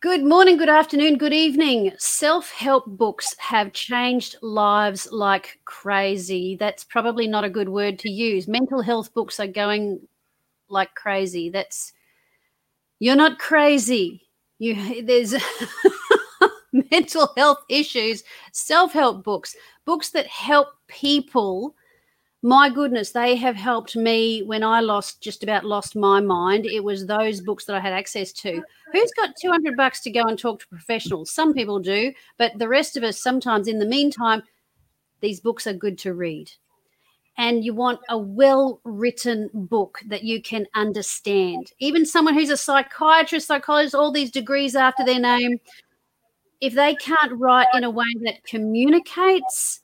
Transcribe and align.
Good 0.00 0.22
morning, 0.22 0.58
good 0.58 0.68
afternoon, 0.68 1.18
good 1.18 1.32
evening. 1.32 1.90
Self 1.98 2.52
help 2.52 2.86
books 2.86 3.34
have 3.38 3.72
changed 3.72 4.36
lives 4.42 5.08
like 5.10 5.58
crazy. 5.64 6.54
That's 6.54 6.84
probably 6.84 7.26
not 7.26 7.42
a 7.42 7.50
good 7.50 7.68
word 7.68 7.98
to 8.00 8.08
use. 8.08 8.46
Mental 8.46 8.80
health 8.80 9.12
books 9.12 9.40
are 9.40 9.48
going 9.48 10.06
like 10.68 10.94
crazy. 10.94 11.50
That's 11.50 11.92
you're 13.00 13.16
not 13.16 13.40
crazy. 13.40 14.28
You 14.60 15.02
there's 15.02 15.34
mental 16.92 17.32
health 17.36 17.64
issues, 17.68 18.22
self 18.52 18.92
help 18.92 19.24
books, 19.24 19.56
books 19.84 20.10
that 20.10 20.28
help 20.28 20.68
people 20.86 21.74
my 22.42 22.70
goodness, 22.70 23.10
they 23.10 23.34
have 23.34 23.56
helped 23.56 23.96
me 23.96 24.42
when 24.42 24.62
I 24.62 24.80
lost 24.80 25.20
just 25.20 25.42
about 25.42 25.64
lost 25.64 25.96
my 25.96 26.20
mind. 26.20 26.66
It 26.66 26.84
was 26.84 27.06
those 27.06 27.40
books 27.40 27.64
that 27.64 27.74
I 27.74 27.80
had 27.80 27.92
access 27.92 28.32
to. 28.34 28.62
Who's 28.92 29.10
got 29.12 29.34
200 29.42 29.76
bucks 29.76 30.00
to 30.02 30.10
go 30.10 30.22
and 30.22 30.38
talk 30.38 30.60
to 30.60 30.68
professionals? 30.68 31.32
Some 31.32 31.52
people 31.52 31.80
do, 31.80 32.12
but 32.36 32.56
the 32.56 32.68
rest 32.68 32.96
of 32.96 33.02
us 33.02 33.20
sometimes 33.20 33.66
in 33.66 33.80
the 33.80 33.86
meantime 33.86 34.42
these 35.20 35.40
books 35.40 35.66
are 35.66 35.72
good 35.72 35.98
to 35.98 36.14
read. 36.14 36.52
And 37.36 37.64
you 37.64 37.74
want 37.74 38.00
a 38.08 38.16
well 38.16 38.80
written 38.84 39.50
book 39.52 39.98
that 40.06 40.22
you 40.22 40.40
can 40.40 40.66
understand. 40.76 41.72
Even 41.80 42.06
someone 42.06 42.34
who's 42.34 42.50
a 42.50 42.56
psychiatrist, 42.56 43.48
psychologist, 43.48 43.96
all 43.96 44.12
these 44.12 44.30
degrees 44.30 44.76
after 44.76 45.04
their 45.04 45.20
name, 45.20 45.58
if 46.60 46.74
they 46.74 46.94
can't 46.94 47.32
write 47.32 47.68
in 47.74 47.82
a 47.82 47.90
way 47.90 48.06
that 48.22 48.44
communicates, 48.44 49.80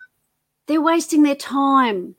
they're 0.66 0.80
wasting 0.80 1.22
their 1.24 1.36
time 1.36 2.14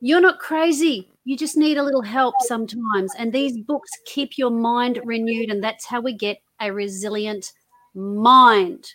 you're 0.00 0.20
not 0.20 0.38
crazy. 0.38 1.10
You 1.24 1.36
just 1.36 1.56
need 1.56 1.76
a 1.76 1.82
little 1.82 2.02
help 2.02 2.34
sometimes. 2.40 3.14
And 3.18 3.32
these 3.32 3.58
books 3.58 3.90
keep 4.06 4.38
your 4.38 4.50
mind 4.50 5.00
renewed. 5.04 5.50
And 5.50 5.62
that's 5.62 5.86
how 5.86 6.00
we 6.00 6.12
get 6.12 6.38
a 6.60 6.72
resilient 6.72 7.52
mind. 7.94 8.94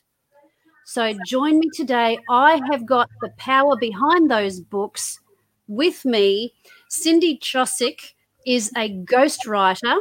So 0.86 1.14
join 1.25 1.59
me 1.59 1.70
today. 1.73 2.17
I 2.30 2.59
have 2.72 2.86
got 2.86 3.09
the 3.22 3.30
power 3.38 3.75
behind 3.75 4.30
those 4.30 4.59
books 4.59 5.20
with 5.67 6.06
me. 6.06 6.53
Cindy 6.89 7.40
Tschosik 7.40 8.14
is 8.45 8.72
a 8.78 8.90
ghostwriter 9.06 10.00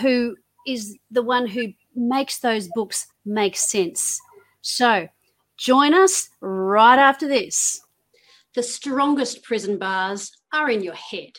who 0.00 0.36
is 0.66 0.96
the 1.10 1.22
one 1.22 1.46
who 1.46 1.72
makes 1.94 2.38
those 2.38 2.68
books 2.74 3.06
make 3.24 3.56
sense. 3.56 4.20
So 4.60 5.08
join 5.56 5.94
us 5.94 6.28
right 6.40 6.98
after 6.98 7.26
this. 7.26 7.80
The 8.56 8.64
strongest 8.64 9.44
prison 9.44 9.78
bars 9.78 10.32
are 10.52 10.68
in 10.68 10.82
your 10.82 10.94
head. 10.94 11.34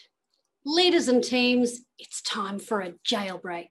Leaders 0.65 1.09
and 1.09 1.21
teams, 1.21 1.81
it's 1.99 2.21
time 2.21 2.57
for 2.57 2.79
a 2.79 2.93
jailbreak. 3.05 3.67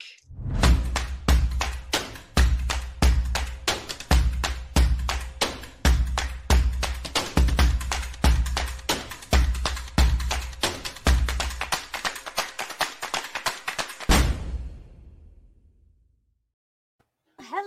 Hello, 17.41 17.65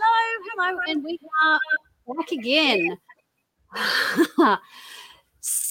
hello, 0.54 0.78
and 0.88 1.04
we 1.04 1.18
are 1.44 1.60
back 2.16 2.32
again. 2.32 3.00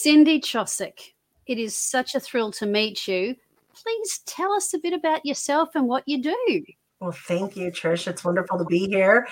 Cindy 0.02 0.40
Tschosik, 0.40 1.12
it 1.46 1.60
is 1.60 1.76
such 1.76 2.16
a 2.16 2.20
thrill 2.20 2.50
to 2.54 2.66
meet 2.66 3.06
you. 3.06 3.36
Please 3.72 4.18
tell 4.26 4.50
us 4.50 4.74
a 4.74 4.78
bit 4.78 4.92
about 4.92 5.24
yourself 5.24 5.76
and 5.76 5.86
what 5.86 6.02
you 6.08 6.20
do. 6.20 6.64
Well, 6.98 7.12
thank 7.12 7.56
you, 7.56 7.70
Trish. 7.70 8.08
It's 8.08 8.24
wonderful 8.24 8.58
to 8.58 8.64
be 8.64 8.88
here. 8.88 9.28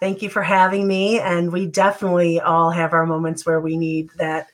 Thank 0.00 0.22
you 0.22 0.30
for 0.30 0.42
having 0.42 0.88
me. 0.88 1.20
And 1.20 1.52
we 1.52 1.66
definitely 1.66 2.40
all 2.40 2.70
have 2.70 2.94
our 2.94 3.04
moments 3.04 3.44
where 3.44 3.60
we 3.60 3.76
need 3.76 4.08
that 4.16 4.48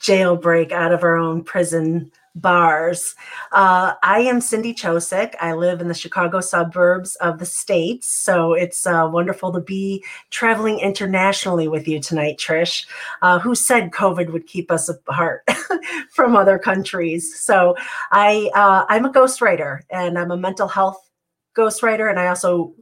jailbreak 0.00 0.70
out 0.70 0.92
of 0.92 1.02
our 1.02 1.16
own 1.16 1.44
prison 1.44 2.12
bars. 2.34 3.14
Uh, 3.52 3.94
I 4.02 4.20
am 4.20 4.40
Cindy 4.40 4.74
Tschosik. 4.74 5.34
I 5.40 5.52
live 5.52 5.80
in 5.80 5.88
the 5.88 5.94
Chicago 5.94 6.40
suburbs 6.40 7.14
of 7.16 7.38
the 7.38 7.46
States. 7.46 8.08
So 8.08 8.54
it's 8.54 8.86
uh, 8.86 9.08
wonderful 9.10 9.52
to 9.52 9.60
be 9.60 10.04
traveling 10.30 10.78
internationally 10.80 11.68
with 11.68 11.86
you 11.86 12.00
tonight, 12.00 12.38
Trish. 12.38 12.86
Uh, 13.22 13.38
who 13.38 13.54
said 13.54 13.92
COVID 13.92 14.32
would 14.32 14.46
keep 14.46 14.70
us 14.70 14.88
apart 14.88 15.48
from 16.10 16.36
other 16.36 16.58
countries? 16.58 17.38
So 17.38 17.76
I, 18.10 18.50
uh, 18.54 18.84
I'm 18.88 19.04
a 19.04 19.12
ghostwriter 19.12 19.80
and 19.90 20.18
I'm 20.18 20.30
a 20.30 20.36
mental 20.36 20.68
health 20.68 21.10
ghostwriter. 21.56 22.10
And 22.10 22.18
I 22.18 22.26
also 22.26 22.74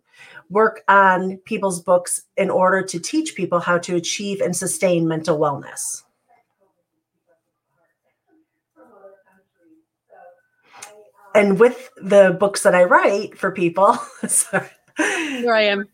work 0.48 0.82
on 0.88 1.38
people's 1.44 1.80
books 1.80 2.22
in 2.36 2.50
order 2.50 2.82
to 2.82 2.98
teach 2.98 3.34
people 3.34 3.58
how 3.58 3.78
to 3.78 3.96
achieve 3.96 4.40
and 4.40 4.54
sustain 4.54 5.08
mental 5.08 5.38
wellness. 5.38 6.02
And 11.34 11.58
with 11.58 11.90
the 11.96 12.36
books 12.38 12.62
that 12.62 12.74
I 12.74 12.84
write 12.84 13.38
for 13.38 13.50
people, 13.50 13.94
sorry. 14.26 14.68
Here 14.96 15.54
I 15.54 15.62
am. 15.62 15.88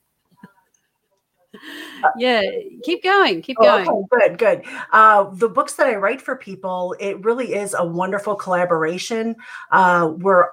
Yeah, 2.16 2.42
keep 2.84 3.02
going, 3.02 3.42
keep 3.42 3.56
going. 3.56 3.86
Oh, 3.88 4.06
okay, 4.12 4.28
good, 4.28 4.38
good. 4.38 4.62
Uh, 4.92 5.24
the 5.34 5.48
books 5.48 5.74
that 5.74 5.86
I 5.86 5.96
write 5.96 6.20
for 6.20 6.36
people, 6.36 6.94
it 7.00 7.22
really 7.24 7.54
is 7.54 7.74
a 7.76 7.84
wonderful 7.84 8.34
collaboration. 8.36 9.34
Uh, 9.70 10.08
where 10.08 10.50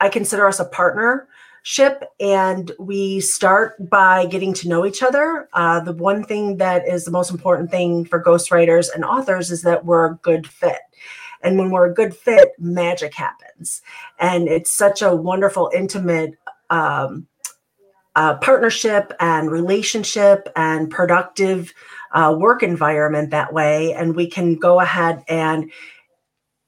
I 0.00 0.08
consider 0.08 0.46
us 0.46 0.60
a 0.60 0.64
partnership, 0.64 2.04
and 2.20 2.72
we 2.78 3.20
start 3.20 3.90
by 3.90 4.26
getting 4.26 4.54
to 4.54 4.68
know 4.68 4.86
each 4.86 5.02
other. 5.02 5.48
Uh, 5.52 5.80
the 5.80 5.92
one 5.92 6.24
thing 6.24 6.56
that 6.58 6.88
is 6.88 7.04
the 7.04 7.10
most 7.10 7.30
important 7.30 7.70
thing 7.70 8.04
for 8.04 8.22
ghostwriters 8.22 8.88
and 8.94 9.04
authors 9.04 9.50
is 9.50 9.62
that 9.62 9.84
we're 9.84 10.06
a 10.06 10.18
good 10.22 10.46
fit. 10.46 10.78
And 11.44 11.58
when 11.58 11.70
we're 11.70 11.90
a 11.90 11.94
good 11.94 12.16
fit, 12.16 12.52
magic 12.58 13.14
happens. 13.14 13.82
And 14.18 14.48
it's 14.48 14.74
such 14.74 15.02
a 15.02 15.14
wonderful, 15.14 15.70
intimate 15.74 16.32
um, 16.70 17.28
uh, 18.16 18.36
partnership 18.36 19.12
and 19.20 19.50
relationship 19.50 20.48
and 20.56 20.90
productive 20.90 21.72
uh, 22.12 22.34
work 22.38 22.62
environment 22.62 23.30
that 23.30 23.52
way. 23.52 23.92
And 23.92 24.16
we 24.16 24.28
can 24.28 24.56
go 24.56 24.80
ahead 24.80 25.22
and 25.28 25.70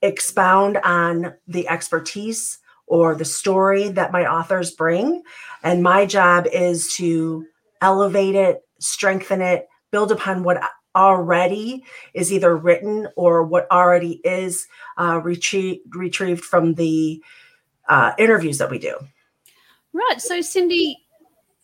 expound 0.03 0.77
on 0.79 1.35
the 1.49 1.69
expertise 1.69 2.59
or 2.87 3.15
the 3.15 3.25
story 3.25 3.89
that 3.89 4.13
my 4.13 4.27
authors 4.27 4.71
bring. 4.71 5.23
And 5.63 5.83
my 5.83 6.07
job 6.07 6.47
is 6.53 6.95
to 6.97 7.47
elevate 7.81 8.35
it, 8.35 8.63
strengthen 8.79 9.41
it, 9.41 9.69
build 9.91 10.13
upon 10.13 10.43
what 10.43 10.61
already 10.97 11.85
is 12.15 12.33
either 12.33 12.57
written 12.57 13.07
or 13.15 13.45
what 13.45 13.71
already 13.71 14.21
is 14.25 14.67
uh, 14.97 15.21
retrie- 15.21 15.81
retrieved 15.91 16.45
from 16.45 16.75
the 16.75 17.23
uh, 17.89 18.13
interviews 18.19 18.59
that 18.59 18.71
we 18.71 18.79
do. 18.79 18.97
Right. 19.93 20.21
So, 20.21 20.41
Cindy, 20.41 20.97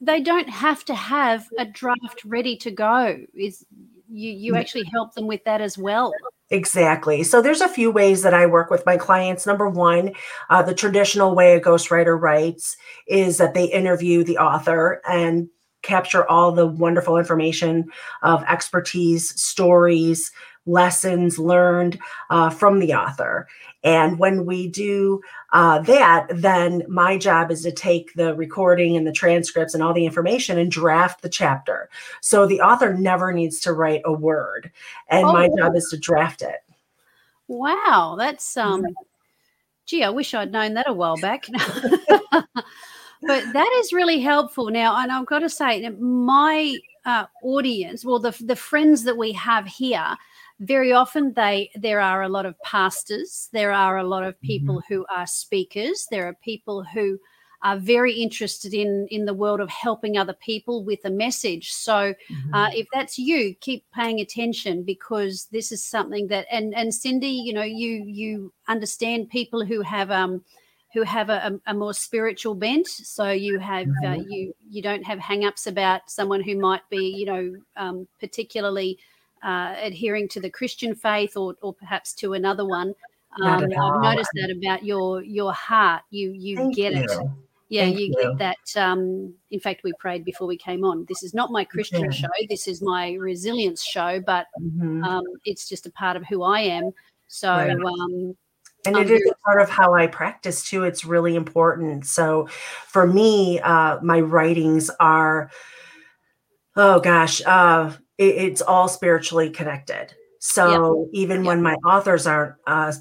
they 0.00 0.20
don't 0.20 0.48
have 0.48 0.84
to 0.84 0.94
have 0.94 1.48
a 1.58 1.64
draft 1.64 2.24
ready 2.24 2.56
to 2.58 2.70
go. 2.70 3.18
Is 3.34 3.64
you 4.08 4.30
you 4.30 4.56
actually 4.56 4.84
help 4.92 5.14
them 5.14 5.26
with 5.26 5.42
that 5.44 5.60
as 5.60 5.78
well? 5.78 6.12
Exactly. 6.50 7.22
So 7.22 7.40
there's 7.40 7.62
a 7.62 7.68
few 7.68 7.90
ways 7.90 8.22
that 8.22 8.34
I 8.34 8.44
work 8.44 8.70
with 8.70 8.84
my 8.84 8.98
clients. 8.98 9.46
Number 9.46 9.68
one, 9.68 10.12
uh, 10.50 10.62
the 10.62 10.74
traditional 10.74 11.34
way 11.34 11.56
a 11.56 11.60
ghostwriter 11.60 12.20
writes 12.20 12.76
is 13.06 13.38
that 13.38 13.54
they 13.54 13.64
interview 13.64 14.22
the 14.22 14.36
author 14.36 15.00
and 15.08 15.48
capture 15.82 16.28
all 16.28 16.52
the 16.52 16.66
wonderful 16.66 17.18
information 17.18 17.90
of 18.22 18.42
expertise, 18.44 19.40
stories, 19.40 20.32
lessons 20.66 21.38
learned 21.38 21.98
uh, 22.30 22.50
from 22.50 22.78
the 22.78 22.94
author. 22.94 23.48
And 23.84 24.18
when 24.18 24.46
we 24.46 24.68
do 24.68 25.20
uh, 25.52 25.80
that, 25.80 26.28
then 26.30 26.84
my 26.88 27.18
job 27.18 27.50
is 27.50 27.62
to 27.62 27.72
take 27.72 28.14
the 28.14 28.34
recording 28.34 28.96
and 28.96 29.06
the 29.06 29.12
transcripts 29.12 29.74
and 29.74 29.82
all 29.82 29.92
the 29.92 30.06
information 30.06 30.58
and 30.58 30.70
draft 30.70 31.22
the 31.22 31.28
chapter. 31.28 31.90
So 32.20 32.46
the 32.46 32.60
author 32.60 32.94
never 32.94 33.32
needs 33.32 33.60
to 33.62 33.72
write 33.72 34.02
a 34.04 34.12
word, 34.12 34.70
and 35.08 35.26
oh. 35.26 35.32
my 35.32 35.48
job 35.58 35.74
is 35.74 35.88
to 35.90 35.98
draft 35.98 36.42
it. 36.42 36.60
Wow, 37.48 38.14
that's 38.16 38.56
um. 38.56 38.86
Gee, 39.84 40.04
I 40.04 40.10
wish 40.10 40.32
I'd 40.32 40.52
known 40.52 40.74
that 40.74 40.88
a 40.88 40.92
while 40.92 41.16
back. 41.16 41.46
but 43.22 43.44
that 43.52 43.72
is 43.80 43.92
really 43.92 44.20
helpful 44.20 44.70
now 44.70 44.96
and 44.96 45.10
i've 45.12 45.26
got 45.26 45.40
to 45.40 45.48
say 45.48 45.88
my 45.98 46.76
uh, 47.04 47.26
audience 47.42 48.04
well 48.04 48.18
the, 48.18 48.36
the 48.44 48.56
friends 48.56 49.02
that 49.04 49.16
we 49.16 49.32
have 49.32 49.66
here 49.66 50.16
very 50.60 50.92
often 50.92 51.32
they 51.34 51.70
there 51.74 52.00
are 52.00 52.22
a 52.22 52.28
lot 52.28 52.46
of 52.46 52.60
pastors 52.62 53.48
there 53.52 53.72
are 53.72 53.98
a 53.98 54.04
lot 54.04 54.22
of 54.22 54.40
people 54.40 54.76
mm-hmm. 54.76 54.94
who 54.94 55.06
are 55.14 55.26
speakers 55.26 56.06
there 56.10 56.28
are 56.28 56.34
people 56.34 56.84
who 56.84 57.18
are 57.62 57.78
very 57.78 58.12
interested 58.12 58.74
in 58.74 59.06
in 59.10 59.24
the 59.24 59.34
world 59.34 59.60
of 59.60 59.68
helping 59.70 60.16
other 60.16 60.32
people 60.32 60.84
with 60.84 61.00
a 61.04 61.10
message 61.10 61.72
so 61.72 61.94
uh, 61.94 62.12
mm-hmm. 62.30 62.54
uh, 62.54 62.70
if 62.72 62.86
that's 62.92 63.18
you 63.18 63.54
keep 63.60 63.84
paying 63.92 64.20
attention 64.20 64.82
because 64.82 65.48
this 65.50 65.72
is 65.72 65.84
something 65.84 66.28
that 66.28 66.46
and 66.50 66.74
and 66.74 66.94
cindy 66.94 67.28
you 67.28 67.52
know 67.52 67.62
you 67.62 68.04
you 68.06 68.52
understand 68.68 69.28
people 69.30 69.64
who 69.64 69.80
have 69.80 70.10
um 70.10 70.44
who 70.92 71.02
have 71.02 71.30
a, 71.30 71.58
a, 71.66 71.74
more 71.74 71.94
spiritual 71.94 72.54
bent. 72.54 72.86
So 72.86 73.30
you 73.30 73.58
have 73.58 73.88
uh, 74.04 74.16
Mhm. 74.16 74.30
you 74.30 74.54
you 74.68 74.82
don't 74.82 75.04
have 75.04 75.18
hang-ups 75.18 75.66
about 75.66 76.10
someone 76.10 76.42
who 76.42 76.58
might 76.58 76.82
be 76.90 77.14
you 77.16 77.26
know 77.26 77.56
um, 77.76 78.06
particularly 78.20 78.98
uh, 79.42 79.74
adhering 79.78 80.28
to 80.28 80.40
the 80.40 80.50
Christian 80.50 80.94
faith 80.94 81.36
or 81.36 81.54
or 81.62 81.72
perhaps 81.74 82.12
to 82.14 82.34
another 82.34 82.66
one. 82.66 82.94
Um, 83.40 83.64
I've 83.64 84.02
noticed 84.02 84.30
that 84.34 84.50
about 84.50 84.84
your 84.84 85.22
your 85.22 85.52
heart. 85.52 86.02
You 86.10 86.32
you 86.32 86.56
Thank 86.56 86.76
get 86.76 86.92
it. 86.92 87.10
Yeah, 87.68 87.84
Thank 87.84 88.00
you, 88.00 88.06
you. 88.08 88.14
get 88.20 88.38
that. 88.38 88.82
Um, 88.82 89.32
in 89.50 89.58
fact, 89.58 89.82
we 89.82 89.94
prayed 89.98 90.26
before 90.26 90.46
we 90.46 90.58
came 90.58 90.84
on. 90.84 91.06
This 91.08 91.22
is 91.22 91.32
not 91.32 91.50
my 91.50 91.64
Christian 91.64 92.02
did. 92.10 92.14
show. 92.14 92.28
This 92.50 92.68
is 92.68 92.82
my 92.82 93.14
resilience 93.14 93.82
show, 93.82 94.20
but 94.20 94.46
Mhm. 94.60 95.02
um, 95.02 95.24
it's 95.46 95.66
just 95.66 95.86
a 95.86 95.90
part 95.92 96.18
of 96.18 96.22
who 96.26 96.42
I 96.42 96.60
am. 96.60 96.92
So, 97.28 97.48
Right. 97.48 97.70
um, 97.70 98.36
And 98.84 98.96
it 98.96 99.10
is 99.10 99.22
a 99.30 99.34
part 99.44 99.60
of 99.62 99.70
how 99.70 99.94
I 99.94 100.08
practice 100.08 100.64
too. 100.64 100.82
It's 100.84 101.04
really 101.04 101.36
important. 101.36 102.04
So 102.06 102.48
for 102.88 103.06
me, 103.06 103.60
uh, 103.60 104.00
my 104.02 104.20
writings 104.20 104.90
are, 104.98 105.50
oh 106.76 106.98
gosh, 107.00 107.40
uh, 107.46 107.92
it, 108.18 108.34
it's 108.36 108.62
all 108.62 108.88
spiritually 108.88 109.50
connected. 109.50 110.14
So 110.40 111.08
even 111.12 111.42
Yeah. 111.42 111.48
when 111.48 111.62
my 111.62 111.74
authors 111.86 112.26
aren't, 112.26 112.56
uh, 112.66 112.92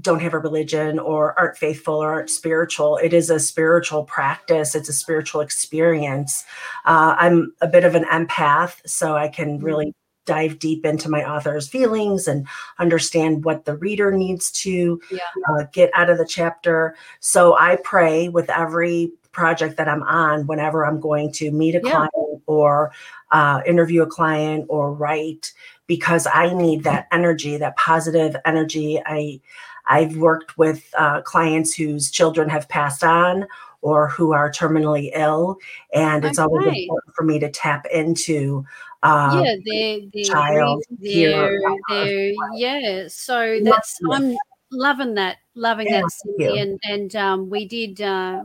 don't 0.00 0.20
have 0.20 0.34
a 0.34 0.38
religion 0.38 0.98
or 0.98 1.38
aren't 1.38 1.56
faithful 1.58 1.94
or 1.94 2.12
aren't 2.12 2.30
spiritual, 2.30 2.96
it 2.98 3.12
is 3.12 3.30
a 3.30 3.38
spiritual 3.38 4.04
practice. 4.04 4.74
It's 4.74 4.88
a 4.88 4.92
spiritual 4.92 5.40
experience. 5.42 6.44
Uh, 6.84 7.14
I'm 7.18 7.52
a 7.60 7.66
bit 7.68 7.84
of 7.84 7.94
an 7.94 8.04
empath, 8.04 8.80
so 8.86 9.16
I 9.16 9.28
can 9.28 9.60
Mm-hmm. 9.60 9.64
really 9.64 9.94
dive 10.24 10.58
deep 10.58 10.84
into 10.84 11.08
my 11.08 11.28
author's 11.28 11.68
feelings 11.68 12.28
and 12.28 12.46
understand 12.78 13.44
what 13.44 13.64
the 13.64 13.76
reader 13.76 14.12
needs 14.12 14.50
to 14.52 15.00
Yeah. 15.10 15.18
uh, 15.48 15.64
get 15.72 15.90
out 15.94 16.10
of 16.10 16.18
the 16.18 16.26
chapter. 16.26 16.94
So 17.20 17.56
I 17.56 17.76
pray 17.82 18.28
with 18.28 18.48
every 18.50 19.12
project 19.32 19.76
that 19.78 19.88
I'm 19.88 20.02
on 20.02 20.46
whenever 20.46 20.84
I'm 20.86 21.00
going 21.00 21.32
to 21.32 21.50
meet 21.50 21.74
a 21.74 21.80
Yeah. 21.82 22.06
client 22.08 22.42
or 22.46 22.92
uh, 23.30 23.62
interview 23.66 24.02
a 24.02 24.06
client 24.06 24.66
or 24.68 24.92
write 24.92 25.52
because 25.86 26.26
I 26.32 26.52
need 26.52 26.84
that 26.84 27.08
energy, 27.12 27.56
that 27.56 27.76
positive 27.76 28.36
energy. 28.44 29.00
I 29.04 29.40
I've 29.86 30.16
worked 30.16 30.56
with 30.58 30.88
uh, 30.96 31.22
clients 31.22 31.74
whose 31.74 32.10
children 32.10 32.48
have 32.48 32.68
passed 32.68 33.02
on 33.02 33.46
or 33.80 34.08
who 34.08 34.32
are 34.32 34.48
terminally 34.48 35.10
ill, 35.14 35.58
and 35.92 36.24
it's 36.24 36.38
always 36.38 36.64
important 36.66 37.14
for 37.16 37.24
me 37.24 37.40
to 37.40 37.50
tap 37.50 37.84
into. 37.92 38.64
Uh, 39.02 39.42
yeah, 39.44 39.56
they're 39.64 40.00
they're 40.12 40.24
child 40.24 40.84
they're, 41.00 41.58
they're 41.88 42.32
yeah. 42.54 43.04
So 43.08 43.58
that's. 43.62 43.98
I'm 44.10 44.36
loving 44.72 45.14
that, 45.14 45.38
loving 45.54 45.86
Yeah, 45.88 46.00
that, 46.02 46.10
Cindy. 46.10 46.58
And 46.58 46.80
and 46.84 47.16
um, 47.16 47.50
we 47.50 47.66
did, 47.66 48.00
uh, 48.00 48.44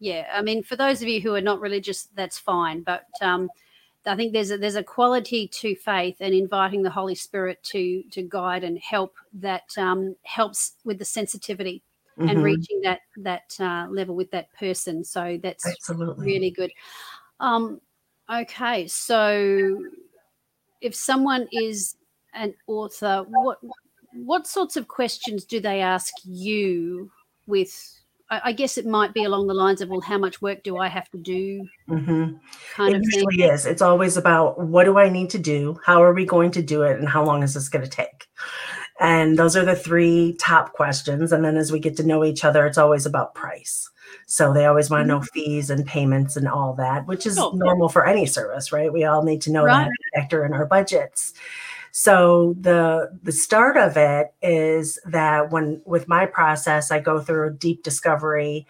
yeah. 0.00 0.26
I 0.32 0.42
mean, 0.42 0.62
for 0.62 0.76
those 0.76 1.02
of 1.02 1.08
you 1.08 1.20
who 1.20 1.34
are 1.34 1.40
not 1.40 1.60
religious, 1.60 2.08
that's 2.14 2.38
fine. 2.38 2.82
But 2.82 3.04
um, 3.20 3.50
I 4.06 4.16
think 4.16 4.32
there's 4.32 4.50
a 4.50 4.58
there's 4.58 4.76
a 4.76 4.82
quality 4.82 5.48
to 5.48 5.74
faith 5.76 6.16
and 6.20 6.34
inviting 6.34 6.82
the 6.82 6.90
Holy 6.90 7.14
Spirit 7.14 7.62
to 7.64 8.02
to 8.10 8.22
guide 8.22 8.64
and 8.64 8.78
help 8.78 9.14
that 9.34 9.66
um, 9.76 10.16
helps 10.22 10.72
with 10.84 10.98
the 10.98 11.04
sensitivity 11.04 11.82
and 12.16 12.38
mhm, 12.38 12.42
reaching 12.42 12.80
that 12.82 13.00
that 13.18 13.56
uh, 13.60 13.86
level 13.90 14.16
with 14.16 14.30
that 14.30 14.52
person. 14.54 15.04
So 15.04 15.38
that's 15.42 15.66
absolutely. 15.66 16.26
really 16.26 16.50
good. 16.50 16.72
Um, 17.40 17.80
okay, 18.32 18.86
so 18.86 19.84
if 20.80 20.94
someone 20.94 21.48
is 21.52 21.96
an 22.34 22.54
author, 22.66 23.24
what 23.28 23.58
what 24.12 24.46
sorts 24.46 24.76
of 24.76 24.88
questions 24.88 25.44
do 25.44 25.60
they 25.60 25.80
ask 25.80 26.12
you? 26.24 27.10
With, 27.46 27.72
I, 28.30 28.40
I 28.44 28.52
guess 28.52 28.76
it 28.76 28.86
might 28.86 29.14
be 29.14 29.24
along 29.24 29.46
the 29.46 29.54
lines 29.54 29.80
of, 29.80 29.88
well, 29.88 30.00
how 30.00 30.18
much 30.18 30.42
work 30.42 30.62
do 30.62 30.76
I 30.78 30.88
have 30.88 31.08
to 31.10 31.18
do? 31.18 31.66
Mhm. 31.88 32.38
Kind 32.74 32.94
It 32.94 32.98
of 32.98 33.02
thing. 33.06 33.24
usually 33.24 33.42
is. 33.44 33.64
It's 33.66 33.82
always 33.82 34.16
about 34.16 34.60
what 34.60 34.84
do 34.84 34.98
I 34.98 35.08
need 35.08 35.30
to 35.30 35.38
do? 35.38 35.78
How 35.84 36.02
are 36.02 36.12
we 36.12 36.26
going 36.26 36.50
to 36.52 36.62
do 36.62 36.82
it? 36.82 36.98
And 36.98 37.08
how 37.08 37.24
long 37.24 37.42
is 37.42 37.54
this 37.54 37.68
going 37.68 37.84
to 37.84 37.90
take? 37.90 38.26
And 39.00 39.38
those 39.38 39.56
are 39.56 39.64
the 39.64 39.76
three 39.76 40.34
top 40.40 40.72
questions. 40.72 41.32
And 41.32 41.44
then 41.44 41.56
as 41.56 41.70
we 41.70 41.78
get 41.78 41.96
to 41.98 42.06
know 42.06 42.24
each 42.24 42.44
other, 42.44 42.66
it's 42.66 42.78
always 42.78 43.06
about 43.06 43.34
price. 43.34 43.88
So 44.26 44.52
they 44.52 44.66
always 44.66 44.90
want 44.90 45.02
to 45.04 45.06
know 45.06 45.18
mm-hmm. 45.20 45.26
fees 45.32 45.70
and 45.70 45.86
payments 45.86 46.36
and 46.36 46.48
all 46.48 46.74
that, 46.74 47.06
which 47.06 47.26
is 47.26 47.38
oh, 47.38 47.50
Sure. 47.50 47.58
normal 47.58 47.88
for 47.88 48.06
any 48.06 48.26
service, 48.26 48.72
right? 48.72 48.92
We 48.92 49.04
all 49.04 49.22
need 49.22 49.42
to 49.42 49.52
know 49.52 49.64
Right. 49.64 49.84
that 50.14 50.20
factor 50.20 50.44
in 50.44 50.52
our 50.52 50.66
budgets. 50.66 51.32
So 51.92 52.54
the 52.60 53.18
the 53.22 53.32
start 53.32 53.76
of 53.76 53.96
it 53.96 54.32
is 54.42 54.98
that 55.06 55.50
when 55.50 55.80
with 55.84 56.06
my 56.06 56.26
process, 56.26 56.90
I 56.90 57.00
go 57.00 57.20
through 57.20 57.48
a 57.48 57.50
deep 57.52 57.82
discovery 57.82 58.66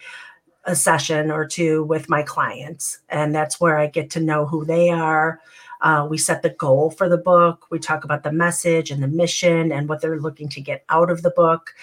a 0.69 0.77
session 0.77 1.31
or 1.31 1.47
two 1.47 1.83
with 1.85 2.09
my 2.09 2.23
clients. 2.23 2.99
And 3.09 3.35
that's 3.35 3.59
where 3.59 3.79
I 3.79 3.87
get 3.87 4.11
to 4.11 4.21
know 4.21 4.47
who 4.47 4.65
they 4.65 4.91
are. 4.91 5.41
Uh, 5.81 6.07
we 6.09 6.19
set 6.19 6.43
the 6.43 6.51
goal 6.51 6.91
for 6.91 7.09
the 7.09 7.19
book. 7.19 7.67
We 7.71 7.79
talk 7.79 8.05
about 8.05 8.23
the 8.23 8.33
message 8.33 8.91
and 8.91 9.03
the 9.03 9.09
mission 9.09 9.73
and 9.73 9.89
what 9.89 10.01
they're 10.01 10.21
looking 10.21 10.49
to 10.51 10.61
get 10.61 10.85
out 10.89 11.11
of 11.11 11.23
the 11.23 11.31
book. 11.31 11.75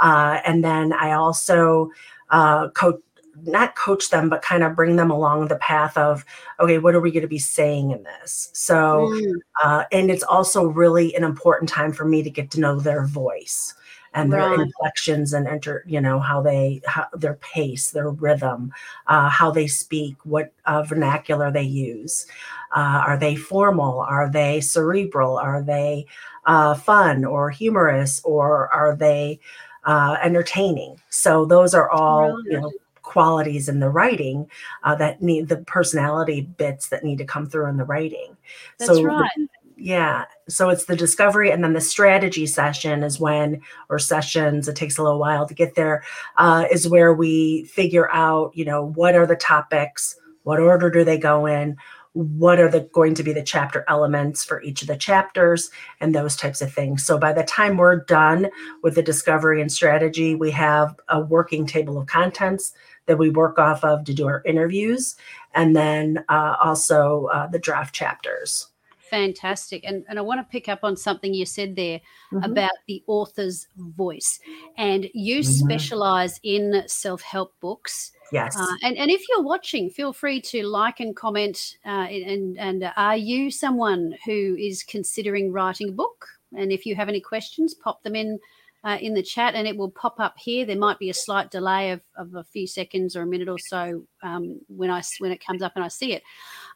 Uh, 0.00 0.40
and 0.44 0.64
then 0.64 0.92
I 0.92 1.12
also 1.12 1.90
uh, 2.30 2.68
coach, 2.70 3.00
not 3.44 3.76
coach 3.76 4.10
them, 4.10 4.28
but 4.28 4.42
kind 4.42 4.62
of 4.62 4.76
bring 4.76 4.96
them 4.96 5.10
along 5.10 5.48
the 5.48 5.56
path 5.56 5.96
of, 5.96 6.24
okay, 6.60 6.78
what 6.78 6.94
are 6.94 7.00
we 7.00 7.10
going 7.10 7.22
to 7.22 7.28
be 7.28 7.38
saying 7.38 7.90
in 7.90 8.02
this? 8.02 8.50
So, 8.52 9.08
Mm, 9.12 9.34
uh, 9.62 9.84
and 9.92 10.10
it's 10.10 10.22
also 10.22 10.66
really 10.66 11.14
an 11.14 11.24
important 11.24 11.68
time 11.68 11.92
for 11.92 12.04
me 12.04 12.22
to 12.22 12.30
get 12.30 12.50
to 12.52 12.60
know 12.60 12.80
their 12.80 13.04
voice 13.04 13.74
and 14.14 14.32
their 14.32 14.40
Right. 14.40 14.60
inflections 14.60 15.32
and 15.32 15.46
enter 15.46 15.84
you 15.86 16.00
know 16.00 16.18
how 16.20 16.40
they 16.40 16.80
how, 16.86 17.06
their 17.12 17.34
pace 17.34 17.90
their 17.90 18.10
rhythm 18.10 18.72
uh, 19.08 19.28
how 19.28 19.50
they 19.50 19.66
speak 19.66 20.16
what 20.24 20.52
uh, 20.66 20.82
vernacular 20.82 21.50
they 21.50 21.62
use. 21.62 22.26
Uh, 22.74 23.02
are 23.06 23.16
they 23.18 23.36
formal? 23.36 24.00
Are 24.00 24.28
they 24.30 24.60
cerebral? 24.60 25.36
Are 25.38 25.62
they 25.62 26.06
uh, 26.46 26.74
fun 26.74 27.24
or 27.24 27.50
humorous 27.50 28.20
or 28.24 28.68
are 28.72 28.96
they 28.96 29.38
uh, 29.84 30.16
entertaining? 30.22 30.96
So 31.10 31.44
those 31.44 31.74
are 31.74 31.90
all 31.90 32.36
you 32.48 32.60
know 32.60 32.72
qualities 33.02 33.68
in 33.68 33.80
the 33.80 33.90
writing 33.90 34.50
uh, 34.82 34.94
that 34.96 35.20
need 35.22 35.48
the 35.48 35.58
personality 35.58 36.40
bits 36.56 36.88
that 36.88 37.04
need 37.04 37.18
to 37.18 37.24
come 37.24 37.46
through 37.46 37.66
in 37.68 37.76
the 37.76 37.84
writing. 37.84 38.36
That's 38.78 38.88
so 38.88 39.02
the- 39.02 39.08
right. 39.08 39.48
Yeah. 39.84 40.24
So 40.48 40.70
it's 40.70 40.86
the 40.86 40.96
discovery 40.96 41.50
and 41.50 41.62
then 41.62 41.74
the 41.74 41.80
strategy 41.82 42.46
session 42.46 43.02
is 43.02 43.20
when, 43.20 43.60
or 43.90 43.98
sessions, 43.98 44.66
it 44.66 44.76
takes 44.76 44.96
a 44.96 45.02
little 45.02 45.18
while 45.18 45.46
to 45.46 45.52
get 45.52 45.74
there, 45.74 46.02
uh, 46.38 46.64
is 46.72 46.88
where 46.88 47.12
we 47.12 47.64
figure 47.64 48.10
out, 48.10 48.56
you 48.56 48.64
know, 48.64 48.82
what 48.82 49.14
are 49.14 49.26
the 49.26 49.36
topics, 49.36 50.16
what 50.44 50.58
order 50.58 50.88
do 50.88 51.04
they 51.04 51.18
go 51.18 51.44
in, 51.44 51.76
what 52.14 52.58
are 52.58 52.70
the 52.70 52.88
going 52.94 53.14
to 53.14 53.22
be 53.22 53.34
the 53.34 53.42
chapter 53.42 53.84
elements 53.86 54.42
for 54.42 54.62
each 54.62 54.80
of 54.80 54.88
the 54.88 54.96
chapters, 54.96 55.68
and 56.00 56.14
those 56.14 56.34
types 56.34 56.62
of 56.62 56.72
things. 56.72 57.04
So 57.04 57.18
by 57.18 57.34
the 57.34 57.44
time 57.44 57.76
we're 57.76 58.04
done 58.06 58.48
with 58.82 58.94
the 58.94 59.02
discovery 59.02 59.60
and 59.60 59.70
strategy, 59.70 60.34
we 60.34 60.50
have 60.52 60.98
a 61.10 61.20
working 61.20 61.66
table 61.66 61.98
of 61.98 62.06
contents 62.06 62.72
that 63.04 63.18
we 63.18 63.28
work 63.28 63.58
off 63.58 63.84
of 63.84 64.04
to 64.04 64.14
do 64.14 64.28
our 64.28 64.42
interviews, 64.46 65.16
and 65.54 65.76
then 65.76 66.24
uh, 66.30 66.56
also 66.62 67.26
uh, 67.34 67.48
the 67.48 67.58
draft 67.58 67.94
chapters. 67.94 68.68
Fantastic. 69.14 69.84
And, 69.84 70.04
and 70.08 70.18
I 70.18 70.22
want 70.22 70.40
to 70.40 70.50
pick 70.50 70.68
up 70.68 70.80
on 70.82 70.96
something 70.96 71.32
you 71.32 71.46
said 71.46 71.76
there 71.76 72.00
Mhm. 72.32 72.44
about 72.44 72.72
the 72.88 73.04
author's 73.06 73.68
voice. 73.76 74.40
And 74.76 75.08
you 75.14 75.38
Mhm. 75.40 75.44
specialize 75.44 76.40
in 76.42 76.82
self 76.88 77.22
help 77.22 77.54
books. 77.60 78.10
Yes. 78.32 78.56
Uh, 78.58 78.74
and, 78.82 78.96
and 78.96 79.12
if 79.12 79.22
you're 79.28 79.42
watching, 79.42 79.88
feel 79.88 80.12
free 80.12 80.40
to 80.40 80.64
like 80.64 80.98
and 80.98 81.14
comment. 81.14 81.76
Uh, 81.86 82.08
and, 82.10 82.58
and 82.58 82.92
are 82.96 83.16
you 83.16 83.52
someone 83.52 84.16
who 84.24 84.56
is 84.58 84.82
considering 84.82 85.52
writing 85.52 85.90
a 85.90 85.92
book? 85.92 86.26
And 86.56 86.72
if 86.72 86.84
you 86.84 86.96
have 86.96 87.08
any 87.08 87.20
questions, 87.20 87.72
pop 87.74 88.02
them 88.02 88.16
in 88.16 88.40
uh, 88.82 88.98
in 89.00 89.14
the 89.14 89.22
chat 89.22 89.54
and 89.54 89.66
it 89.66 89.76
will 89.76 89.90
pop 89.90 90.20
up 90.20 90.34
here. 90.38 90.66
There 90.66 90.76
might 90.76 90.98
be 90.98 91.08
a 91.08 91.14
slight 91.14 91.50
delay 91.50 91.92
of, 91.92 92.02
of 92.16 92.34
a 92.34 92.44
few 92.44 92.66
seconds 92.66 93.16
or 93.16 93.22
a 93.22 93.26
minute 93.26 93.48
or 93.48 93.58
so 93.58 94.04
um, 94.22 94.60
when 94.68 94.90
I 94.90 95.02
when 95.20 95.32
it 95.32 95.42
comes 95.42 95.62
up 95.62 95.72
and 95.74 95.84
I 95.84 95.88
see 95.88 96.12
it. 96.12 96.22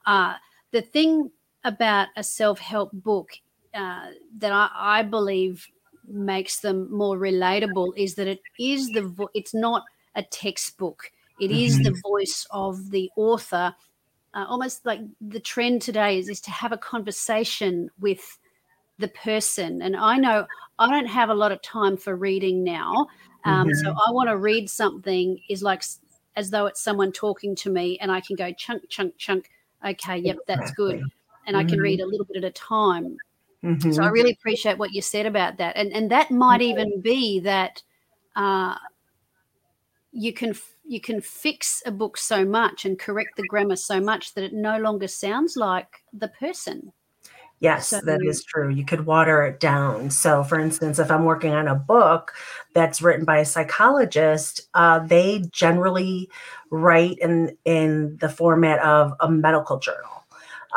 Uh, 0.06 0.36
the 0.70 0.80
thing 0.82 1.30
about 1.68 2.08
a 2.16 2.22
self 2.22 2.58
help 2.58 2.90
book 2.92 3.30
uh, 3.74 4.10
that 4.38 4.52
I, 4.52 4.70
I 4.72 5.02
believe 5.02 5.68
makes 6.06 6.60
them 6.60 6.90
more 6.90 7.18
relatable 7.18 7.92
is 7.96 8.14
that 8.16 8.26
it 8.26 8.40
is 8.58 8.92
the 8.92 9.02
vo- 9.02 9.30
it's 9.34 9.54
not 9.54 9.84
a 10.14 10.22
textbook. 10.22 11.10
It 11.38 11.50
is 11.50 11.82
the 11.82 11.92
voice 12.02 12.46
of 12.50 12.90
the 12.90 13.10
author. 13.16 13.74
Uh, 14.34 14.44
almost 14.48 14.84
like 14.86 15.00
the 15.20 15.40
trend 15.40 15.82
today 15.82 16.18
is, 16.18 16.28
is 16.28 16.40
to 16.42 16.50
have 16.50 16.72
a 16.72 16.78
conversation 16.78 17.90
with 18.00 18.38
the 18.98 19.08
person. 19.08 19.82
And 19.82 19.96
I 19.96 20.16
know 20.18 20.46
I 20.78 20.90
don't 20.90 21.06
have 21.06 21.30
a 21.30 21.34
lot 21.34 21.52
of 21.52 21.62
time 21.62 21.96
for 21.96 22.16
reading 22.16 22.64
now. 22.64 23.06
Um, 23.44 23.72
So 23.74 23.90
I 24.06 24.10
want 24.12 24.28
to 24.28 24.36
read 24.36 24.68
something 24.70 25.40
is 25.48 25.62
like 25.62 25.82
as 26.36 26.50
though 26.50 26.66
it's 26.66 26.82
someone 26.82 27.12
talking 27.12 27.54
to 27.56 27.70
me 27.70 27.98
and 28.00 28.12
I 28.12 28.20
can 28.20 28.36
go 28.36 28.52
chunk, 28.52 28.88
chunk, 28.88 29.16
chunk. 29.18 29.50
Okay, 29.86 30.18
yep, 30.18 30.38
that's 30.46 30.70
good. 30.72 31.02
And 31.48 31.56
I 31.56 31.64
can 31.64 31.80
read 31.80 32.00
a 32.00 32.06
little 32.06 32.26
bit 32.26 32.36
at 32.36 32.44
a 32.44 32.52
time. 32.52 33.16
So 33.62 33.68
Mhm. 33.68 34.04
I 34.04 34.08
really 34.10 34.32
appreciate 34.32 34.78
what 34.78 34.92
you 34.92 35.02
said 35.02 35.26
about 35.26 35.56
that. 35.56 35.76
And 35.76 35.92
and 35.92 36.10
that 36.10 36.30
might 36.30 36.60
even 36.60 37.00
be 37.00 37.40
that 37.40 37.82
uh, 38.36 38.76
you 40.12 40.32
can 40.32 40.54
you 40.86 41.00
can 41.00 41.20
fix 41.20 41.82
a 41.86 41.90
book 41.90 42.16
so 42.16 42.44
much 42.44 42.84
and 42.84 42.98
correct 42.98 43.36
the 43.36 43.46
grammar 43.48 43.76
so 43.76 44.00
much 44.00 44.34
that 44.34 44.44
it 44.44 44.52
no 44.52 44.78
longer 44.78 45.08
sounds 45.08 45.56
like 45.56 45.88
the 46.12 46.28
person 46.28 46.92
Yes, 47.60 47.88
so, 47.88 48.00
that 48.04 48.20
is 48.22 48.44
true. 48.44 48.68
You 48.70 48.84
could 48.84 49.04
water 49.04 49.42
it 49.44 49.58
down. 49.58 50.10
So, 50.10 50.44
for 50.44 50.60
instance, 50.60 51.00
if 51.00 51.10
I'm 51.10 51.24
working 51.24 51.52
on 51.52 51.66
a 51.66 51.74
book 51.74 52.32
that's 52.72 53.02
written 53.02 53.24
by 53.24 53.38
a 53.38 53.44
psychologist, 53.44 54.68
uh, 54.74 55.00
they 55.00 55.42
generally 55.50 56.30
write 56.70 57.18
in 57.18 57.56
in 57.64 58.16
the 58.18 58.28
format 58.28 58.78
of 58.80 59.12
a 59.18 59.28
medical 59.28 59.78
journal. 59.80 60.17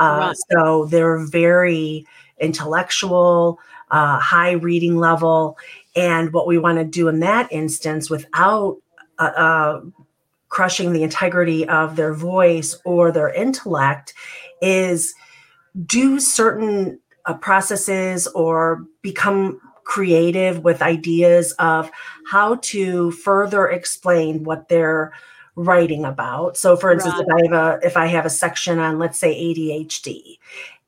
Uh, 0.02 0.18
right. 0.18 0.36
So 0.50 0.86
they're 0.86 1.20
very 1.20 2.06
intellectual, 2.40 3.60
uh, 3.92 4.18
high 4.20 4.52
reading 4.52 4.98
level, 4.98 5.58
and 5.96 6.34
what 6.34 6.48
we 6.48 6.58
want 6.58 6.80
to 6.80 6.86
do 6.86 7.08
in 7.08 7.20
that 7.20 7.52
instance, 7.52 8.10
without 8.10 8.78
uh, 9.20 9.32
uh, 9.36 9.82
crushing 10.50 10.92
the 10.92 11.04
integrity 11.04 11.68
of 11.68 11.96
their 11.96 12.14
voice 12.14 12.76
or 12.84 13.12
their 13.12 13.30
intellect, 13.30 14.14
is 14.62 15.14
do 15.86 16.20
certain 16.20 17.00
uh, 17.26 17.36
processes 17.36 18.28
or 18.28 18.86
become 19.02 19.62
creative 19.84 20.64
with 20.64 20.82
ideas 20.82 21.52
of 21.54 21.92
how 22.28 22.56
to 22.56 23.12
further 23.12 23.68
explain 23.68 24.44
what 24.44 24.68
they're 24.68 25.14
writing 25.64 26.06
about. 26.06 26.58
So 26.58 26.76
for 26.76 26.92
instance, 26.92 27.16
right. 27.16 27.26
if 27.28 27.52
I 27.52 27.56
have 27.56 27.82
a 27.82 27.86
if 27.86 27.98
I 27.98 28.06
have 28.08 28.26
a 28.26 28.30
section 28.30 28.80
on 28.80 29.00
let's 29.00 29.20
say 29.20 29.34
ADHD 29.36 30.38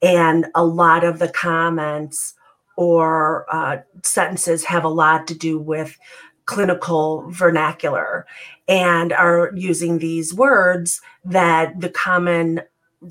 and 0.01 0.48
a 0.56 0.65
lot 0.65 1.03
of 1.03 1.20
the 1.20 1.30
comments 1.30 2.34
or 2.75 3.46
uh, 3.53 3.77
sentences 4.03 4.63
have 4.65 4.84
a 4.84 4.89
lot 4.89 5.27
to 5.27 5.36
do 5.36 5.60
with 5.60 5.98
clinical 6.46 7.25
vernacular 7.30 8.25
and 8.68 9.13
are 9.13 9.51
using 9.56 10.00
these 10.00 10.34
words 10.34 11.01
that 11.24 11.80
the 11.80 11.89
common 11.89 12.62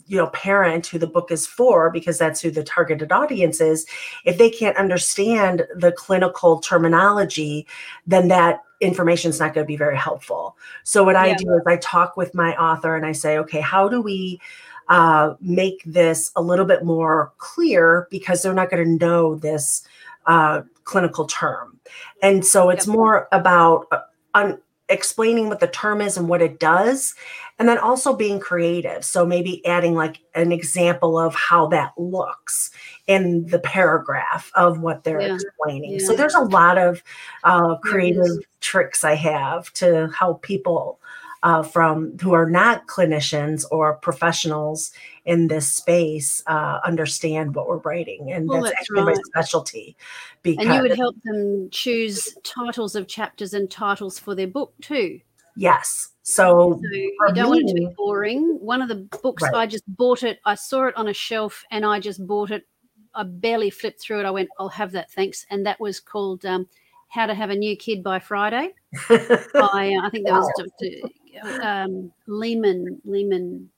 you 0.07 0.17
know 0.17 0.29
parent 0.29 0.87
who 0.87 0.99
the 0.99 1.07
book 1.07 1.31
is 1.31 1.47
for 1.47 1.91
because 1.91 2.19
that's 2.19 2.41
who 2.41 2.51
the 2.51 2.63
targeted 2.63 3.13
audience 3.13 3.61
is 3.61 3.87
if 4.25 4.39
they 4.39 4.51
can't 4.51 4.77
understand 4.77 5.67
the 5.75 5.93
clinical 5.93 6.61
terminology 6.61 7.67
then 8.07 8.29
that 8.29 8.61
information 8.81 9.31
is 9.31 9.39
not 9.39 9.55
going 9.55 9.65
to 9.65 9.69
be 9.69 9.77
very 9.77 9.97
helpful 9.97 10.57
so 10.83 11.05
what 11.05 11.15
yeah. 11.15 11.23
i 11.23 11.35
do 11.35 11.55
is 11.55 11.63
i 11.67 11.77
talk 11.77 12.17
with 12.17 12.35
my 12.35 12.55
author 12.57 12.97
and 12.97 13.07
i 13.07 13.13
say 13.13 13.39
okay 13.39 13.61
how 13.61 13.89
do 13.89 14.01
we 14.01 14.41
uh, 14.89 15.35
make 15.41 15.83
this 15.87 16.33
a 16.35 16.43
little 16.43 16.65
bit 16.65 16.85
more 16.85 17.33
clear 17.39 18.09
because 18.11 18.43
they're 18.43 18.53
not 18.53 18.69
going 18.69 18.85
to 18.85 19.07
know 19.07 19.37
this 19.37 19.85
uh, 20.27 20.61
clinical 20.85 21.25
term 21.27 21.79
and 22.23 22.45
so 22.45 22.69
it's 22.69 22.87
yep. 22.87 22.97
more 22.97 23.29
about 23.33 23.87
uh, 23.93 24.01
un- 24.35 24.61
explaining 24.93 25.49
what 25.49 25.61
the 25.61 25.67
term 25.67 26.01
is 26.01 26.17
and 26.17 26.29
what 26.29 26.43
it 26.43 26.61
does 26.61 27.15
and 27.59 27.69
then 27.69 27.79
also 27.79 28.15
being 28.15 28.39
creative 28.39 29.05
so 29.05 29.25
maybe 29.25 29.65
adding 29.67 29.95
like 29.95 30.21
an 30.35 30.53
example 30.53 31.19
of 31.19 31.35
how 31.35 31.67
that 31.67 31.93
looks 31.97 32.71
in 33.07 33.47
the 33.47 33.59
paragraph 33.59 34.51
of 34.55 34.81
what 34.81 35.03
they're 35.05 35.21
yeah. 35.21 35.35
explaining 35.35 35.93
yeah. 35.93 36.07
so 36.07 36.15
there's 36.15 36.35
a 36.35 36.41
lot 36.41 36.79
of 36.79 37.03
uh, 37.45 37.77
creative 37.77 38.39
tricks 38.61 39.05
i 39.05 39.15
have 39.15 39.73
to 39.73 40.09
help 40.17 40.43
people 40.43 40.99
uh, 41.43 41.63
from 41.63 42.17
who 42.19 42.33
are 42.33 42.49
not 42.49 42.87
clinicians 42.87 43.65
or 43.71 43.95
professionals 43.95 44.93
in 45.25 45.49
this 45.49 45.71
space 45.71 46.43
uh, 46.47 46.81
understand 46.85 47.55
what 47.55 47.69
we're 47.69 47.79
writing, 47.79 48.33
and 48.33 48.49
well, 48.49 48.63
that's, 48.63 48.71
that's, 48.71 48.83
actually 48.83 49.03
right. 49.05 49.17
my 49.17 49.23
specialty. 49.25 49.97
Because 50.43 50.67
and 50.67 50.75
you 50.75 50.83
would 50.83 50.97
help 50.97 51.17
them 51.25 51.69
choose 51.71 52.37
titles 52.43 52.97
of 52.97 53.07
chapters 53.07 53.55
and 53.55 53.71
titles 53.71 54.19
for 54.19 54.35
their 54.35 54.49
book 54.49 54.75
too. 54.81 55.21
Yes. 55.57 56.11
So, 56.23 56.81
so 56.83 56.89
you 56.91 57.17
don't 57.35 57.37
me, 57.37 57.43
want 57.43 57.63
it 57.63 57.69
to 57.69 57.75
be 57.75 57.89
boring. 57.97 58.59
One 58.61 58.81
of 58.81 58.89
the 58.89 59.09
books 59.23 59.43
right. 59.43 59.55
I 59.55 59.67
just 59.67 59.85
bought 59.87 60.23
it. 60.23 60.41
I 60.45 60.55
saw 60.55 60.87
it 60.87 60.97
on 60.97 61.09
a 61.09 61.13
shelf, 61.13 61.65
and 61.71 61.85
I 61.85 62.01
just 62.01 62.27
bought 62.27 62.51
it. 62.51 62.67
I 63.15 63.25
barely 63.25 63.71
flipped 63.71 64.01
through 64.01 64.21
it. 64.21 64.27
I 64.27 64.31
went, 64.31 64.49
"I'll 64.59 64.69
have 64.69 64.93
that, 64.93 65.11
thanks." 65.11 65.45
And 65.51 65.67
that 65.67 65.81
was 65.81 66.01
called 66.01 66.45
um, 66.45 66.69
"How 67.09 67.27
to 67.27 67.35
Have 67.35 67.51
a 67.51 67.57
New 67.57 67.77
Kid 67.77 68.03
by 68.03 68.19
Friday." 68.19 68.73
by 69.09 69.95
uh, 69.97 70.07
I 70.07 70.11
think 70.11 70.27
that 70.27 70.33
was 70.33 71.61
um, 71.63 72.13
Leman 72.27 73.01
Leman. 73.05 73.69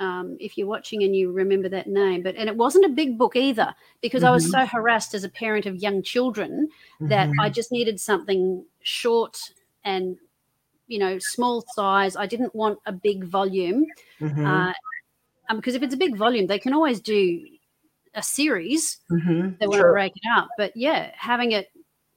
Um, 0.00 0.38
if 0.40 0.56
you're 0.56 0.66
watching 0.66 1.02
and 1.02 1.14
you 1.14 1.30
remember 1.30 1.68
that 1.68 1.86
name, 1.86 2.22
but 2.22 2.34
and 2.34 2.48
it 2.48 2.56
wasn't 2.56 2.86
a 2.86 2.88
big 2.88 3.18
book 3.18 3.36
either 3.36 3.74
because 4.00 4.22
mm-hmm. 4.22 4.28
I 4.28 4.32
was 4.32 4.44
mm-hmm. 4.44 4.62
so 4.62 4.66
harassed 4.66 5.14
as 5.14 5.24
a 5.24 5.28
parent 5.28 5.66
of 5.66 5.76
young 5.76 6.02
children 6.02 6.70
that 7.00 7.28
mm-hmm. 7.28 7.40
I 7.40 7.50
just 7.50 7.70
needed 7.70 8.00
something 8.00 8.64
short 8.82 9.52
and 9.84 10.16
you 10.86 10.98
know 10.98 11.18
small 11.20 11.64
size. 11.74 12.16
I 12.16 12.26
didn't 12.26 12.54
want 12.54 12.78
a 12.86 12.92
big 12.92 13.24
volume 13.24 13.84
mm-hmm. 14.20 14.46
uh, 14.46 14.72
um, 15.50 15.56
because 15.56 15.74
if 15.74 15.82
it's 15.82 15.94
a 15.94 15.98
big 15.98 16.16
volume, 16.16 16.46
they 16.46 16.58
can 16.58 16.72
always 16.72 17.00
do 17.00 17.46
a 18.14 18.22
series. 18.22 18.98
They 19.60 19.66
want 19.66 19.82
to 19.82 19.88
break 19.92 20.12
it 20.16 20.28
up, 20.34 20.48
but 20.56 20.72
yeah, 20.74 21.10
having 21.14 21.52
it 21.52 21.70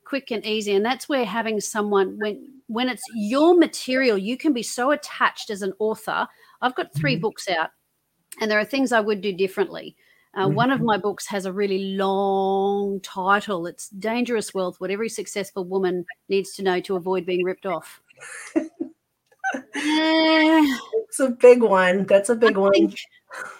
quick 0.05 0.31
and 0.31 0.45
easy, 0.45 0.73
and 0.73 0.85
that's 0.85 1.09
where 1.09 1.25
having 1.25 1.59
someone 1.59 2.17
when 2.19 2.61
when 2.67 2.89
it's 2.89 3.03
your 3.15 3.55
material, 3.55 4.17
you 4.17 4.37
can 4.37 4.53
be 4.53 4.63
so 4.63 4.91
attached 4.91 5.49
as 5.49 5.61
an 5.61 5.73
author. 5.79 6.27
I've 6.63 6.75
got 6.75 6.93
3 6.95 7.13
mm-hmm. 7.13 7.21
books 7.21 7.47
out, 7.47 7.69
and 8.41 8.49
there 8.49 8.59
are 8.59 8.65
things 8.65 8.91
I 8.91 8.99
would 8.99 9.21
do 9.21 9.33
differently. 9.33 9.95
Uh, 10.35 10.47
mm-hmm. 10.47 10.55
One 10.55 10.71
of 10.71 10.81
my 10.81 10.97
books 10.97 11.27
has 11.27 11.45
a 11.45 11.53
really 11.53 11.95
long 11.95 12.99
title. 13.01 13.67
It's 13.67 13.89
Dangerous 13.89 14.53
Wealth 14.53 14.79
What 14.79 14.89
Every 14.89 15.09
Successful 15.09 15.63
Woman 15.65 16.05
Needs 16.29 16.53
to 16.53 16.63
Know 16.63 16.79
to 16.81 16.95
Avoid 16.95 17.25
Being 17.25 17.43
Ripped 17.43 17.67
Off. 17.67 18.01
it's 19.75 21.19
a 21.19 21.29
big 21.29 21.61
one. 21.61 22.05
That's 22.05 22.29
a 22.29 22.35
big 22.35 22.55
I 22.55 22.59
one. 22.59 22.73
Think, 22.73 22.95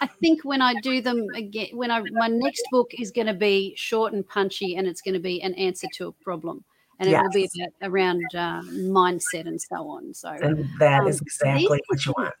I 0.00 0.06
think 0.06 0.44
when 0.44 0.60
I 0.62 0.74
do 0.80 1.00
them 1.00 1.26
again, 1.36 1.68
when 1.74 1.92
I 1.92 2.02
my 2.12 2.26
next 2.26 2.64
book 2.72 2.90
is 2.98 3.12
going 3.12 3.28
to 3.28 3.34
be 3.34 3.74
short 3.76 4.12
and 4.12 4.26
punchy, 4.26 4.74
and 4.74 4.88
it's 4.88 5.02
going 5.02 5.14
to 5.14 5.20
be 5.20 5.40
an 5.42 5.54
answer 5.54 5.86
to 5.98 6.08
a 6.08 6.12
problem 6.24 6.64
and 6.98 7.10
yes. 7.10 7.20
it 7.20 7.22
will 7.22 7.30
be 7.30 7.48
about 7.62 7.90
around 7.90 8.22
uh, 8.34 8.62
mindset 8.62 9.46
and 9.46 9.60
so 9.60 9.76
on. 9.88 10.14
So 10.14 10.30
and 10.30 10.68
that 10.78 11.02
um, 11.02 11.08
is 11.08 11.20
exactly 11.20 11.80
what 11.86 12.06
you 12.06 12.14
want. 12.16 12.34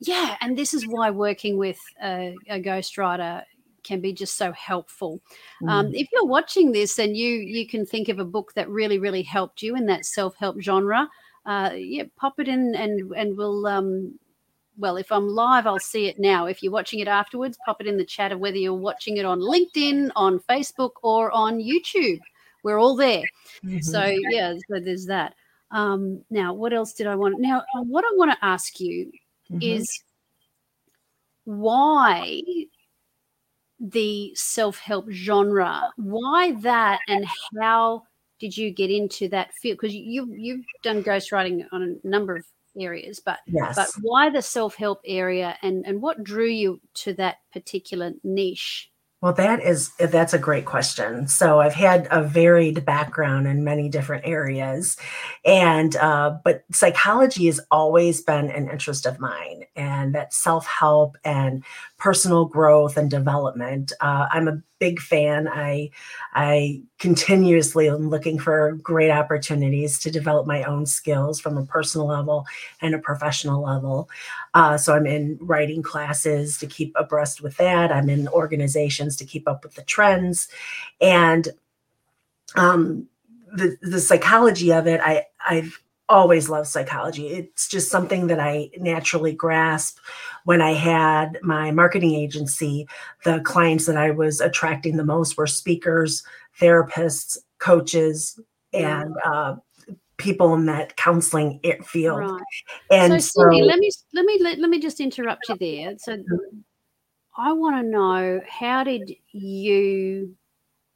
Yeah, 0.00 0.36
and 0.40 0.56
this 0.56 0.74
is 0.74 0.86
why 0.86 1.10
working 1.10 1.56
with 1.56 1.78
a, 2.02 2.36
a 2.48 2.60
ghostwriter 2.60 3.42
can 3.82 4.00
be 4.00 4.12
just 4.12 4.36
so 4.36 4.52
helpful. 4.52 5.20
Um, 5.62 5.68
mm. 5.68 5.70
Um, 5.70 5.94
if 5.94 6.08
you're 6.12 6.26
watching 6.26 6.72
this 6.72 6.98
and 6.98 7.16
you 7.16 7.28
you 7.28 7.66
can 7.66 7.86
think 7.86 8.08
of 8.08 8.18
a 8.18 8.24
book 8.24 8.52
that 8.54 8.68
really 8.68 8.98
really 8.98 9.22
helped 9.22 9.62
you 9.62 9.76
in 9.76 9.86
that 9.86 10.04
self 10.04 10.36
help 10.36 10.60
genre, 10.60 11.08
uh, 11.46 11.70
yeah, 11.74 12.04
pop 12.16 12.38
it 12.38 12.48
in 12.48 12.74
and 12.74 13.12
and 13.14 13.36
we'll. 13.36 13.66
Um, 13.66 14.18
well, 14.76 14.96
if 14.96 15.12
I'm 15.12 15.28
live, 15.28 15.68
I'll 15.68 15.78
see 15.78 16.08
it 16.08 16.18
now. 16.18 16.46
If 16.46 16.60
you're 16.60 16.72
watching 16.72 16.98
it 16.98 17.06
afterwards, 17.06 17.56
pop 17.64 17.80
it 17.80 17.86
in 17.86 17.96
the 17.96 18.04
chat 18.04 18.32
of 18.32 18.40
whether 18.40 18.56
you're 18.56 18.74
watching 18.74 19.18
it 19.18 19.24
on 19.24 19.38
LinkedIn, 19.38 20.10
on 20.16 20.40
Facebook, 20.40 20.94
or 21.00 21.30
on 21.30 21.60
YouTube 21.60 22.18
we're 22.64 22.80
all 22.80 22.96
there. 22.96 23.22
Mm-hmm. 23.64 23.80
So 23.80 24.02
yeah, 24.30 24.54
so 24.68 24.80
there's 24.80 25.06
that. 25.06 25.34
Um, 25.70 26.24
now, 26.30 26.52
what 26.52 26.72
else 26.72 26.92
did 26.94 27.06
I 27.06 27.14
want? 27.14 27.38
Now, 27.38 27.62
what 27.74 28.04
I 28.04 28.08
want 28.14 28.32
to 28.32 28.44
ask 28.44 28.80
you 28.80 29.12
mm-hmm. 29.54 29.78
is 29.78 30.02
why 31.44 32.42
the 33.80 34.34
self-help 34.34 35.10
genre? 35.10 35.90
Why 35.96 36.52
that, 36.62 37.00
and 37.08 37.26
how 37.60 38.04
did 38.38 38.56
you 38.56 38.70
get 38.70 38.90
into 38.90 39.28
that 39.28 39.52
field? 39.54 39.78
Because 39.80 39.94
you 39.94 40.32
you've 40.34 40.64
done 40.82 41.02
ghostwriting 41.02 41.66
on 41.72 41.82
a 42.04 42.06
number 42.06 42.36
of 42.36 42.44
areas, 42.78 43.20
but 43.24 43.38
yes. 43.46 43.76
but 43.76 43.88
why 44.02 44.30
the 44.30 44.42
self-help 44.42 45.00
area, 45.06 45.56
and 45.62 45.84
and 45.86 46.00
what 46.00 46.24
drew 46.24 46.48
you 46.48 46.80
to 46.94 47.12
that 47.14 47.38
particular 47.52 48.12
niche? 48.22 48.90
Well, 49.24 49.32
that 49.32 49.62
is 49.62 49.88
that's 49.96 50.34
a 50.34 50.38
great 50.38 50.66
question. 50.66 51.28
So 51.28 51.58
I've 51.58 51.72
had 51.72 52.08
a 52.10 52.22
varied 52.22 52.84
background 52.84 53.46
in 53.46 53.64
many 53.64 53.88
different 53.88 54.26
areas, 54.26 54.98
and 55.46 55.96
uh, 55.96 56.36
but 56.44 56.64
psychology 56.72 57.46
has 57.46 57.58
always 57.70 58.20
been 58.20 58.50
an 58.50 58.68
interest 58.68 59.06
of 59.06 59.20
mine, 59.20 59.64
and 59.74 60.14
that 60.14 60.34
self 60.34 60.66
help 60.66 61.16
and 61.24 61.64
personal 62.04 62.44
growth 62.44 62.98
and 62.98 63.10
development. 63.10 63.90
Uh, 64.02 64.26
I'm 64.30 64.46
a 64.46 64.60
big 64.78 65.00
fan. 65.00 65.48
I 65.48 65.88
I 66.34 66.82
continuously 66.98 67.88
am 67.88 68.10
looking 68.10 68.38
for 68.38 68.72
great 68.82 69.10
opportunities 69.10 69.98
to 70.00 70.10
develop 70.10 70.46
my 70.46 70.64
own 70.64 70.84
skills 70.84 71.40
from 71.40 71.56
a 71.56 71.64
personal 71.64 72.06
level 72.06 72.44
and 72.82 72.94
a 72.94 72.98
professional 72.98 73.62
level. 73.62 74.10
Uh, 74.52 74.76
so 74.76 74.94
I'm 74.94 75.06
in 75.06 75.38
writing 75.40 75.82
classes 75.82 76.58
to 76.58 76.66
keep 76.66 76.92
abreast 76.94 77.40
with 77.40 77.56
that. 77.56 77.90
I'm 77.90 78.10
in 78.10 78.28
organizations 78.28 79.16
to 79.16 79.24
keep 79.24 79.48
up 79.48 79.64
with 79.64 79.74
the 79.74 79.82
trends, 79.84 80.48
and 81.00 81.48
um, 82.54 83.08
the 83.50 83.78
the 83.80 84.00
psychology 84.00 84.74
of 84.74 84.86
it. 84.86 85.00
I 85.02 85.24
I've 85.48 85.82
always 86.08 86.48
loved 86.48 86.68
psychology. 86.68 87.28
It's 87.28 87.68
just 87.68 87.90
something 87.90 88.26
that 88.26 88.40
I 88.40 88.70
naturally 88.78 89.32
grasp. 89.32 89.98
When 90.44 90.60
I 90.60 90.72
had 90.72 91.38
my 91.42 91.70
marketing 91.70 92.14
agency, 92.14 92.86
the 93.24 93.40
clients 93.40 93.86
that 93.86 93.96
I 93.96 94.10
was 94.10 94.40
attracting 94.40 94.96
the 94.96 95.04
most 95.04 95.36
were 95.36 95.46
speakers, 95.46 96.22
therapists, 96.60 97.38
coaches, 97.58 98.38
and 98.72 99.14
uh, 99.24 99.56
people 100.16 100.54
in 100.54 100.66
that 100.66 100.96
counseling 100.96 101.60
field. 101.84 102.20
Right. 102.20 102.42
And 102.90 103.22
so, 103.22 103.42
Cindy, 103.42 103.62
let 103.62 103.78
me 103.78 103.90
let 104.12 104.24
me 104.24 104.38
let, 104.40 104.58
let 104.58 104.70
me 104.70 104.80
just 104.80 105.00
interrupt 105.00 105.48
you 105.48 105.56
there. 105.56 105.94
So 105.98 106.22
I 107.36 107.52
want 107.52 107.76
to 107.76 107.82
know 107.82 108.40
how 108.48 108.84
did 108.84 109.16
you 109.32 110.36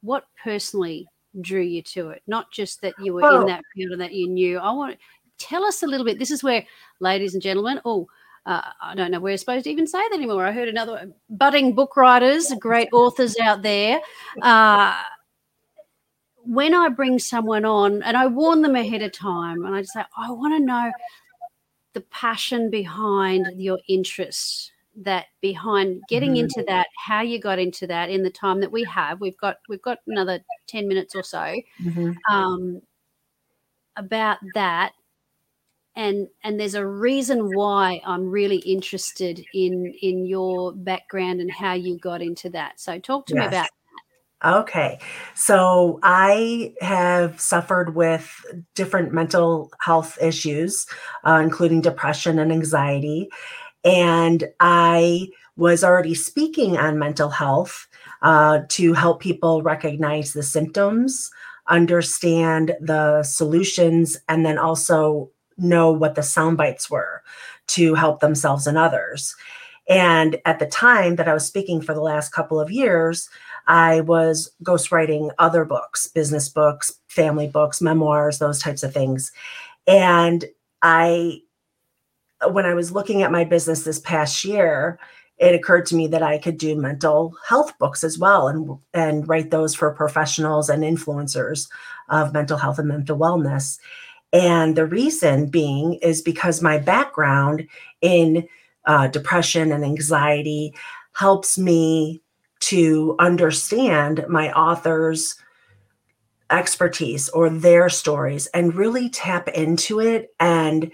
what 0.01 0.25
personally 0.41 1.07
drew 1.41 1.61
you 1.61 1.81
to 1.83 2.09
it? 2.09 2.23
Not 2.27 2.51
just 2.51 2.81
that 2.81 2.93
you 2.99 3.13
were 3.13 3.21
Well- 3.21 3.41
in 3.41 3.47
that 3.47 3.63
field 3.73 3.91
and 3.93 4.01
that 4.01 4.13
you 4.13 4.27
knew. 4.27 4.57
I 4.59 4.71
want 4.71 4.93
to 4.93 4.99
tell 5.37 5.65
us 5.65 5.83
a 5.83 5.87
little 5.87 6.05
bit. 6.05 6.19
This 6.19 6.31
is 6.31 6.43
where, 6.43 6.65
ladies 6.99 7.33
and 7.33 7.41
gentlemen, 7.41 7.81
oh, 7.85 8.07
uh, 8.45 8.61
I 8.81 8.95
don't 8.95 9.11
know 9.11 9.19
where 9.19 9.33
we're 9.33 9.37
supposed 9.37 9.65
to 9.65 9.69
even 9.69 9.87
say 9.87 9.99
that 9.99 10.13
anymore. 10.13 10.45
I 10.45 10.51
heard 10.51 10.69
another 10.69 11.11
budding 11.29 11.75
book 11.75 11.95
writers, 11.95 12.51
great 12.59 12.89
authors 12.93 13.37
out 13.39 13.61
there. 13.61 14.01
Uh, 14.41 15.01
when 16.43 16.73
I 16.73 16.89
bring 16.89 17.19
someone 17.19 17.63
on, 17.65 18.01
and 18.01 18.17
I 18.17 18.25
warn 18.25 18.61
them 18.61 18.75
ahead 18.75 19.03
of 19.03 19.11
time, 19.11 19.65
and 19.65 19.75
I 19.75 19.81
just 19.81 19.93
say, 19.93 20.03
I 20.17 20.31
want 20.31 20.53
to 20.55 20.59
know 20.59 20.91
the 21.93 22.01
passion 22.01 22.69
behind 22.69 23.47
your 23.55 23.79
interests 23.87 24.71
that 24.99 25.27
behind 25.41 26.01
getting 26.07 26.35
Mhm. 26.35 26.39
into 26.41 26.63
that 26.67 26.87
how 26.97 27.21
you 27.21 27.39
got 27.39 27.59
into 27.59 27.87
that 27.87 28.09
in 28.09 28.23
the 28.23 28.29
time 28.29 28.59
that 28.59 28.71
we 28.71 28.83
have 28.83 29.21
we've 29.21 29.37
got 29.37 29.57
we've 29.69 29.81
got 29.81 29.99
another 30.07 30.39
10 30.67 30.87
minutes 30.87 31.15
or 31.15 31.23
so 31.23 31.55
Mhm. 31.79 32.15
um, 32.29 32.81
about 33.95 34.37
that 34.53 34.93
and 35.95 36.27
and 36.43 36.59
there's 36.59 36.75
a 36.75 36.85
reason 36.85 37.51
why 37.51 38.01
i'm 38.05 38.29
really 38.29 38.57
interested 38.57 39.43
in 39.53 39.93
in 40.01 40.25
your 40.25 40.73
background 40.73 41.41
and 41.41 41.51
how 41.51 41.73
you 41.73 41.97
got 41.97 42.21
into 42.21 42.49
that 42.49 42.79
so 42.79 42.99
talk 42.99 43.25
to 43.25 43.35
me 43.35 43.45
Yes. 43.45 43.47
about 43.47 43.69
Okay. 44.45 44.99
So 45.35 45.99
I 46.01 46.73
have 46.79 47.41
suffered 47.41 47.95
with 47.95 48.45
different 48.73 49.13
mental 49.13 49.69
health 49.81 50.17
issues, 50.21 50.85
uh, 51.25 51.41
including 51.43 51.81
depression 51.81 52.39
and 52.39 52.51
anxiety. 52.51 53.29
And 53.83 54.49
I 54.59 55.29
was 55.55 55.83
already 55.83 56.15
speaking 56.15 56.77
on 56.77 56.99
mental 56.99 57.29
health 57.29 57.87
uh, 58.21 58.61
to 58.69 58.93
help 58.93 59.21
people 59.21 59.61
recognize 59.61 60.33
the 60.33 60.43
symptoms, 60.43 61.31
understand 61.67 62.75
the 62.81 63.23
solutions, 63.23 64.17
and 64.27 64.45
then 64.45 64.57
also 64.57 65.29
know 65.57 65.91
what 65.91 66.15
the 66.15 66.23
sound 66.23 66.57
bites 66.57 66.89
were 66.89 67.21
to 67.67 67.93
help 67.93 68.19
themselves 68.19 68.67
and 68.67 68.77
others. 68.77 69.35
And 69.89 70.37
at 70.45 70.59
the 70.59 70.67
time 70.67 71.15
that 71.15 71.27
I 71.27 71.33
was 71.33 71.45
speaking 71.45 71.81
for 71.81 71.93
the 71.93 72.01
last 72.01 72.29
couple 72.29 72.59
of 72.59 72.71
years, 72.71 73.27
I 73.67 74.01
was 74.01 74.51
ghostwriting 74.63 75.31
other 75.39 75.65
books, 75.65 76.07
business 76.07 76.47
books, 76.47 76.93
family 77.07 77.47
books, 77.47 77.81
memoirs, 77.81 78.39
those 78.39 78.59
types 78.59 78.83
of 78.83 78.93
things. 78.93 79.31
And 79.87 80.45
I, 80.81 81.41
when 82.47 82.65
I 82.65 82.73
was 82.73 82.91
looking 82.91 83.21
at 83.21 83.31
my 83.31 83.43
business 83.43 83.83
this 83.83 83.99
past 83.99 84.45
year, 84.45 84.99
it 85.37 85.55
occurred 85.55 85.85
to 85.87 85.95
me 85.95 86.07
that 86.07 86.23
I 86.23 86.37
could 86.37 86.57
do 86.57 86.75
mental 86.75 87.33
health 87.47 87.77
books 87.79 88.03
as 88.03 88.17
well 88.17 88.47
and, 88.47 88.77
and 88.93 89.27
write 89.27 89.51
those 89.51 89.73
for 89.73 89.91
professionals 89.91 90.69
and 90.69 90.83
influencers 90.83 91.69
of 92.09 92.33
mental 92.33 92.57
health 92.57 92.79
and 92.79 92.89
mental 92.89 93.17
wellness. 93.17 93.79
And 94.33 94.75
the 94.75 94.85
reason 94.85 95.47
being 95.47 95.95
is 95.95 96.21
because 96.21 96.61
my 96.61 96.77
background 96.77 97.67
in 98.01 98.47
uh, 98.85 99.07
depression 99.07 99.71
and 99.71 99.83
anxiety 99.83 100.73
helps 101.13 101.57
me 101.57 102.21
to 102.59 103.15
understand 103.19 104.25
my 104.27 104.51
author's 104.51 105.35
expertise 106.51 107.29
or 107.29 107.49
their 107.49 107.89
stories 107.89 108.47
and 108.47 108.75
really 108.75 109.09
tap 109.09 109.47
into 109.49 109.99
it 109.99 110.33
and 110.39 110.91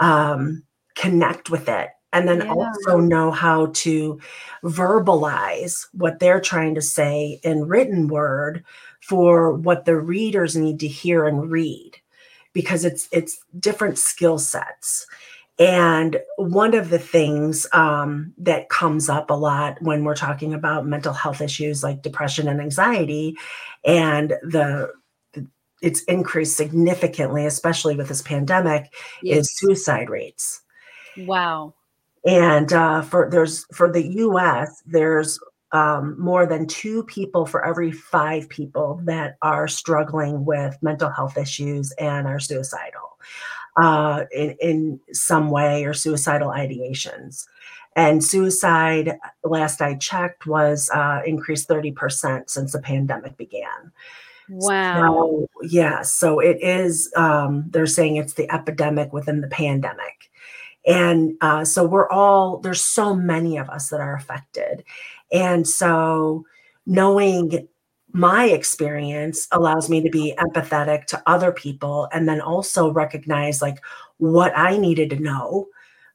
um, 0.00 0.62
connect 0.96 1.50
with 1.50 1.68
it. 1.68 1.90
And 2.12 2.28
then 2.28 2.40
Yeah. 2.40 2.50
also 2.50 2.98
know 2.98 3.30
how 3.30 3.66
to 3.74 4.18
verbalize 4.64 5.86
what 5.92 6.18
they're 6.18 6.40
trying 6.40 6.74
to 6.76 6.82
say 6.82 7.40
in 7.44 7.68
written 7.68 8.08
word 8.08 8.64
for 9.02 9.52
what 9.52 9.84
the 9.84 9.96
readers 9.96 10.56
need 10.56 10.80
to 10.80 10.88
hear 10.88 11.26
and 11.26 11.50
read 11.50 11.92
because 12.52 12.84
it's 12.84 13.08
it's 13.12 13.38
different 13.60 13.98
skill 13.98 14.38
sets 14.38 15.06
and 15.58 16.20
one 16.36 16.74
of 16.74 16.90
the 16.90 16.98
things 16.98 17.66
um, 17.72 18.34
that 18.38 18.68
comes 18.68 19.08
up 19.08 19.30
a 19.30 19.34
lot 19.34 19.80
when 19.80 20.04
we're 20.04 20.14
talking 20.14 20.52
about 20.52 20.86
mental 20.86 21.14
health 21.14 21.40
issues 21.40 21.82
like 21.82 22.02
depression 22.02 22.46
and 22.48 22.60
anxiety, 22.60 23.36
and 23.84 24.30
the 24.42 24.92
it's 25.82 26.02
increased 26.04 26.56
significantly, 26.56 27.46
especially 27.46 27.96
with 27.96 28.08
this 28.08 28.22
pandemic, 28.22 28.92
Yes. 29.22 29.38
is 29.38 29.58
suicide 29.58 30.10
rates. 30.10 30.62
Wow 31.18 31.72
And 32.24 32.72
uh, 32.72 33.02
for 33.02 33.30
there's 33.30 33.64
for 33.72 33.90
the 33.90 34.04
U.S. 34.04 34.82
there's 34.84 35.38
um, 35.72 36.18
more 36.18 36.46
than 36.46 36.66
two 36.66 37.04
people 37.04 37.46
for 37.46 37.64
every 37.64 37.92
five 37.92 38.48
people 38.48 39.00
that 39.04 39.36
are 39.42 39.68
struggling 39.68 40.44
with 40.44 40.76
mental 40.82 41.10
health 41.10 41.36
issues 41.36 41.92
and 41.92 42.26
are 42.26 42.40
suicidal 42.40 43.18
uh, 43.76 44.24
in, 44.32 44.56
in 44.60 45.00
some 45.12 45.50
way 45.50 45.84
or 45.84 45.94
suicidal 45.94 46.48
ideations. 46.48 47.46
And 47.94 48.22
suicide, 48.22 49.18
last 49.42 49.80
I 49.80 49.94
checked, 49.94 50.46
was 50.46 50.90
uh, 50.92 51.22
increased 51.24 51.68
30% 51.68 52.50
since 52.50 52.72
the 52.72 52.80
pandemic 52.80 53.36
began. 53.36 53.92
wow 54.48 55.08
So, 55.08 55.48
yeah, 55.62 56.02
so 56.02 56.38
it 56.38 56.58
is, 56.60 57.10
um, 57.16 57.64
they're 57.70 57.86
saying 57.86 58.16
it's 58.16 58.34
the 58.34 58.52
epidemic 58.52 59.12
within 59.12 59.40
the 59.40 59.48
pandemic. 59.48 60.30
And 60.86 61.34
uh, 61.40 61.64
so 61.64 61.84
we're 61.84 62.08
all, 62.08 62.58
there's 62.58 62.80
so 62.80 63.14
many 63.14 63.56
of 63.56 63.68
us 63.68 63.88
that 63.90 64.00
are 64.00 64.14
affected. 64.14 64.84
And 65.32 65.66
so 65.66 66.44
knowing 66.86 67.68
my 68.12 68.46
experience 68.46 69.48
allows 69.52 69.90
me 69.90 70.00
to 70.00 70.10
be 70.10 70.34
empathetic 70.38 71.06
to 71.06 71.22
other 71.26 71.52
people 71.52 72.08
and 72.12 72.28
then 72.28 72.40
also 72.40 72.92
recognize 72.92 73.60
like 73.60 73.78
what 74.18 74.56
I 74.56 74.78
needed 74.78 75.10
to 75.10 75.16
know, 75.16 75.66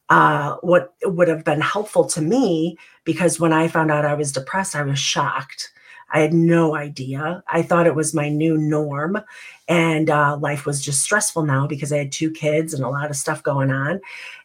uh, 0.10 0.56
what 0.62 0.94
would 1.04 1.28
have 1.28 1.44
been 1.44 1.62
helpful 1.62 2.06
to 2.06 2.22
me. 2.22 2.78
Because 3.04 3.40
when 3.40 3.54
I 3.54 3.68
found 3.68 3.92
out 3.92 4.06
I 4.06 4.14
was 4.14 4.32
depressed, 4.32 4.76
I 4.76 4.84
was 4.84 4.98
shocked. 4.98 5.72
I 6.14 6.20
had 6.20 6.34
no 6.34 6.76
idea. 6.76 7.44
I 7.48 7.62
thought 7.62 7.88
it 7.88 7.96
was 7.96 8.14
my 8.14 8.30
new 8.30 8.58
norm. 8.58 9.22
And 9.68 10.10
uh, 10.10 10.38
life 10.38 10.66
was 10.66 10.82
just 10.82 11.04
stressful 11.04 11.44
now 11.44 11.68
because 11.68 11.94
I 11.94 12.00
had 12.00 12.12
two 12.12 12.32
kids 12.32 12.74
and 12.74 12.84
a 12.84 12.90
lot 12.90 13.10
of 13.10 13.16
stuff 13.16 13.44
going 13.44 13.72
on. 13.72 14.02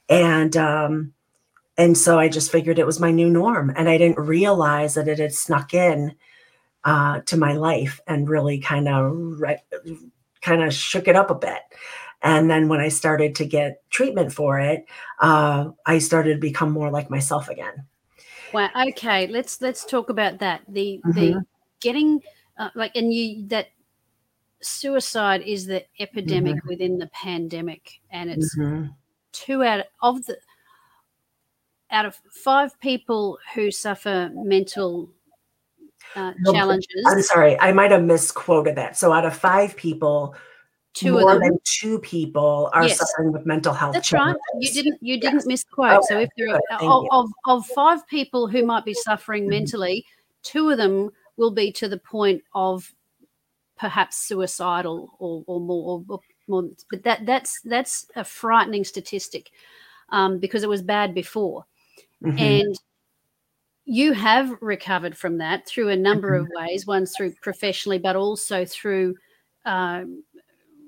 And, 0.09 0.57
um, 0.57 1.13
and 1.79 1.97
so 1.97 2.19
I 2.19 2.29
just 2.29 2.51
figured 2.51 2.79
it 2.79 2.87
was 2.87 3.01
my 3.01 3.11
new 3.11 3.29
norm. 3.29 3.73
And 3.77 3.89
I 3.89 3.99
didn't 3.99 4.19
realize 4.19 4.95
that 4.95 5.09
it 5.09 5.19
had 5.19 5.35
snuck 5.35 5.75
in 5.75 6.15
uh, 6.85 7.21
to 7.27 7.37
my 7.37 7.53
life 7.55 8.01
and 8.07 8.29
really 8.29 8.59
kind 8.61 8.89
of 8.89 9.41
re- 9.41 9.63
kind 10.41 10.63
of 10.63 10.73
shook 10.73 11.09
it 11.09 11.17
up 11.17 11.31
a 11.31 11.35
bit. 11.35 11.61
And 12.23 12.49
then 12.49 12.69
when 12.69 12.81
I 12.81 12.89
started 12.89 13.35
to 13.37 13.45
get 13.45 13.83
treatment 13.91 14.33
for 14.33 14.59
it, 14.59 14.87
uh, 15.21 15.71
I 15.85 15.99
started 15.99 16.35
to 16.35 16.41
become 16.41 16.71
more 16.71 16.91
like 16.91 17.11
myself 17.11 17.49
again. 17.49 17.85
Wow. 18.53 18.71
Okay, 18.89 19.27
let's 19.27 19.61
let's 19.61 19.85
talk 19.85 20.09
about 20.09 20.39
that. 20.39 20.63
The 20.69 21.01
the 21.15 21.37
getting 21.81 22.23
uh, 22.57 22.71
like 22.75 22.97
and 22.97 23.13
you 23.13 23.47
that 23.49 23.69
suicide 24.63 25.43
is 25.43 25.67
the 25.67 25.85
epidemic 26.01 26.65
within 26.65 26.99
the 26.99 27.09
pandemic, 27.09 28.01
and 28.11 28.31
it's 28.31 28.57
Mhm. 28.57 28.95
Two 29.37 29.63
out 29.63 29.85
of 30.03 30.25
the 30.27 30.37
out 31.91 32.07
of 32.07 32.17
five 32.31 32.79
people 32.81 33.39
who 33.55 33.71
suffer 33.71 34.31
mental 34.35 35.11
uh, 36.17 36.33
No, 36.41 36.51
I'm 36.51 36.55
challenges. 36.55 37.27
sorry, 37.27 37.59
I 37.61 37.73
might 37.73 37.91
have 37.91 38.03
misquoted 38.03 38.75
that. 38.77 38.97
So 38.97 39.13
out 39.13 39.25
of 39.27 39.37
five 39.37 39.77
people, 39.77 40.35
Two 40.95 41.13
more 41.13 41.35
of 41.35 41.41
them. 41.41 41.51
than 41.51 41.59
two 41.65 41.99
people 42.01 42.71
are 42.73 42.85
Yes. 42.89 42.99
suffering 42.99 43.31
with 43.33 43.45
mental 43.45 43.75
health 43.75 43.93
That's 43.93 44.13
right. 44.13 44.35
You 44.59 44.73
didn't. 44.73 44.99
You 45.03 45.15
Yes. 45.17 45.23
didn't 45.23 45.47
misquote. 45.47 46.05
so 46.05 46.19
if 46.19 46.31
there 46.39 46.49
are 46.49 46.61
of, 46.81 47.07
of 47.11 47.31
of 47.45 47.67
five 47.67 48.07
people 48.09 48.49
who 48.49 48.65
might 48.65 48.85
be 48.85 48.95
suffering 48.95 49.45
Mhm. 49.45 49.51
mentally, 49.51 50.07
two 50.43 50.71
of 50.71 50.79
them 50.79 51.11
will 51.37 51.51
be 51.51 51.71
to 51.73 51.87
the 51.89 51.99
point 51.99 52.43
of 52.55 52.95
perhaps 53.77 54.17
suicidal 54.17 55.11
or 55.19 55.45
or 55.47 55.61
more. 55.61 56.03
Or, 56.09 56.21
more 56.49 56.65
but 56.91 57.03
that 57.05 57.27
that's 57.27 57.61
that's 57.63 58.07
a 58.17 58.25
frightening 58.25 58.85
statistic 58.85 59.51
um, 60.11 60.39
because 60.39 60.63
it 60.63 60.69
was 60.69 60.83
bad 60.83 61.15
before, 61.15 61.65
Mhm. 62.21 62.39
and 62.41 62.77
you 63.85 64.13
have 64.13 64.57
recovered 64.61 65.17
from 65.17 65.39
that 65.39 65.67
through 65.67 65.89
a 65.91 65.97
number 65.97 66.35
Mm-hmm. 66.35 66.43
of 66.45 66.49
ways. 66.57 66.87
One 66.87 67.07
through 67.07 67.35
professionally, 67.43 67.99
but 67.99 68.17
also 68.17 68.65
through. 68.65 69.15
Um, 69.65 70.23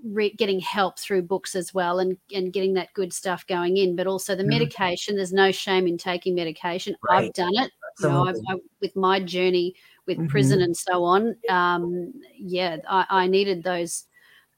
re- 0.05 0.31
getting 0.35 0.61
help 0.61 0.99
through 0.99 1.23
books 1.23 1.57
as 1.57 1.75
well 1.75 1.99
and, 1.99 2.16
and 2.33 2.53
getting 2.53 2.75
that 2.75 2.92
good 2.94 3.12
stuff 3.12 3.47
going 3.49 3.77
in 3.77 3.97
but 3.97 4.07
also 4.07 4.37
the 4.37 4.44
Mhm. 4.44 4.51
medication 4.51 5.16
there's 5.16 5.33
no 5.33 5.51
shame 5.51 5.88
in 5.88 5.99
taking 5.99 6.35
medication 6.37 6.94
i've 7.11 7.33
done 7.33 7.51
it 7.57 7.73
you 7.99 8.09
know 8.09 8.25
I've, 8.29 8.37
I, 8.49 8.55
with 8.81 8.94
my 8.94 9.18
journey 9.21 9.75
with 10.07 10.18
Mhm. 10.18 10.29
prison 10.29 10.62
and 10.62 10.77
so 10.77 11.03
on 11.03 11.37
um, 11.49 12.12
yeah 12.37 12.77
I, 12.88 13.07
I 13.11 13.27
needed 13.27 13.64
those 13.64 14.05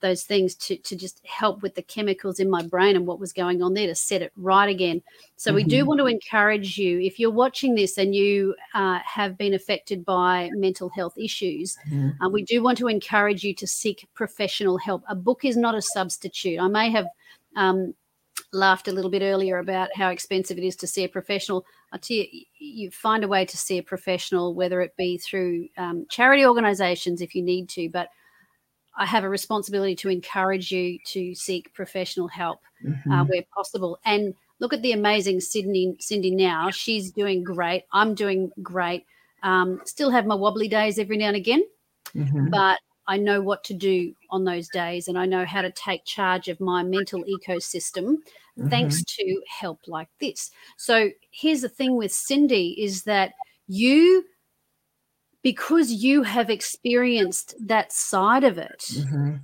those 0.01 0.23
things 0.23 0.55
to 0.55 0.77
to 0.77 0.97
just 0.97 1.25
help 1.25 1.63
with 1.63 1.75
the 1.75 1.83
chemicals 1.83 2.41
in 2.41 2.51
my 2.51 2.63
brain 2.63 2.97
and 2.97 3.07
what 3.07 3.21
was 3.21 3.33
going 3.33 3.63
on 3.63 3.75
there 3.75 3.87
to 3.87 3.95
set 3.95 4.23
it 4.23 4.33
right 4.37 4.69
again. 4.69 5.03
So 5.37 5.51
mm-hmm. 5.51 5.57
we 5.57 5.65
do 5.65 5.79
mm-hmm. 5.79 5.89
want 5.89 6.01
to 6.01 6.07
encourage 6.07 6.79
you 6.79 7.01
if 7.01 7.19
you're 7.19 7.31
watching 7.31 7.75
this 7.75 7.99
and 7.99 8.15
you 8.15 8.55
uh, 8.75 8.99
have 9.05 9.37
been 9.37 9.55
affected 9.55 10.05
by 10.05 10.51
mental 10.55 10.89
health 10.89 11.17
issues, 11.19 11.77
mm-hmm. 11.89 12.23
uh, 12.23 12.29
we 12.29 12.43
do 12.43 12.63
want 12.63 12.79
to 12.79 12.89
encourage 12.89 13.45
you 13.45 13.55
to 13.55 13.67
seek 13.67 14.09
professional 14.15 14.79
help. 14.79 15.03
A 15.09 15.15
book 15.15 15.45
is 15.45 15.57
not 15.57 15.75
a 15.75 15.83
substitute. 15.83 16.59
I 16.61 16.69
may 16.69 16.91
have 16.91 17.07
um, 17.57 17.95
laughed 18.53 18.89
a 18.89 18.93
little 18.93 19.11
bit 19.11 19.23
earlier 19.23 19.59
about 19.59 19.95
how 19.95 20.11
expensive 20.11 20.59
it 20.59 20.65
is 20.65 20.77
to 20.77 20.87
see 20.87 21.05
a 21.05 21.09
professional. 21.09 21.65
I 21.93 21.99
tell 21.99 22.17
you, 22.17 22.45
you 22.59 22.91
find 22.91 23.25
a 23.25 23.29
way 23.29 23.45
to 23.45 23.57
see 23.57 23.79
a 23.79 23.83
professional, 23.83 24.55
whether 24.55 24.81
it 24.81 24.97
be 24.97 25.19
through 25.19 25.69
um, 25.77 26.07
charity 26.11 26.47
organisations 26.47 27.21
if 27.21 27.35
you 27.35 27.43
need 27.43 27.69
to, 27.71 27.89
but 27.91 28.09
I 28.97 29.07
have 29.07 29.25
a 29.25 29.29
responsibility 29.29 29.95
to 29.97 30.09
encourage 30.09 30.71
you 30.73 30.99
to 31.07 31.35
seek 31.35 31.73
professional 31.75 32.29
help 32.29 32.61
uh, 32.85 32.91
mm-hmm. 32.91 33.13
uh, 33.13 33.25
where 33.25 33.45
possible. 33.55 33.99
And 34.05 34.35
look 34.59 34.73
at 34.73 34.83
the 34.83 34.93
amazing 34.93 35.41
Sydney 35.41 35.97
Cindy 36.01 36.35
now. 36.35 36.71
She's 36.71 37.11
doing 37.11 37.43
great. 37.43 37.85
I'm 37.93 38.15
doing 38.15 38.51
great. 38.63 39.07
Um, 39.43 39.81
still 39.85 40.11
have 40.11 40.27
my 40.27 40.35
wobbly 40.35 40.69
days 40.69 40.99
every 40.99 41.17
now 41.17 41.29
and 41.29 41.37
again, 41.37 41.65
mm-hmm. 42.15 42.51
but 42.51 42.79
I 43.07 43.17
know 43.17 43.41
what 43.41 43.65
to 43.65 43.75
do 43.75 44.15
on 44.31 44.45
those 44.45 44.69
days 44.69 45.09
and 45.09 45.19
I 45.19 45.27
know 45.27 45.45
how 45.45 45.63
to 45.63 45.73
take 45.73 46.05
charge 46.05 46.49
of 46.49 46.61
my 46.61 46.83
mental 46.83 47.25
ecosystem 47.25 48.19
mm-hmm. 48.59 48.69
thanks 48.69 49.03
to 49.03 49.43
help 49.49 49.81
like 49.87 50.09
this. 50.21 50.51
So 50.77 51.11
here's 51.31 51.63
the 51.63 51.69
thing 51.69 51.97
with 51.97 52.13
Cindy 52.13 52.77
is 52.81 53.05
that 53.05 53.33
you 53.67 54.25
because 55.43 55.91
you 55.91 56.23
have 56.23 56.51
experienced 56.51 57.55
that 57.61 57.93
side 57.93 58.45
of 58.45 58.59
it 58.59 58.81
mm-hmm. 58.93 59.37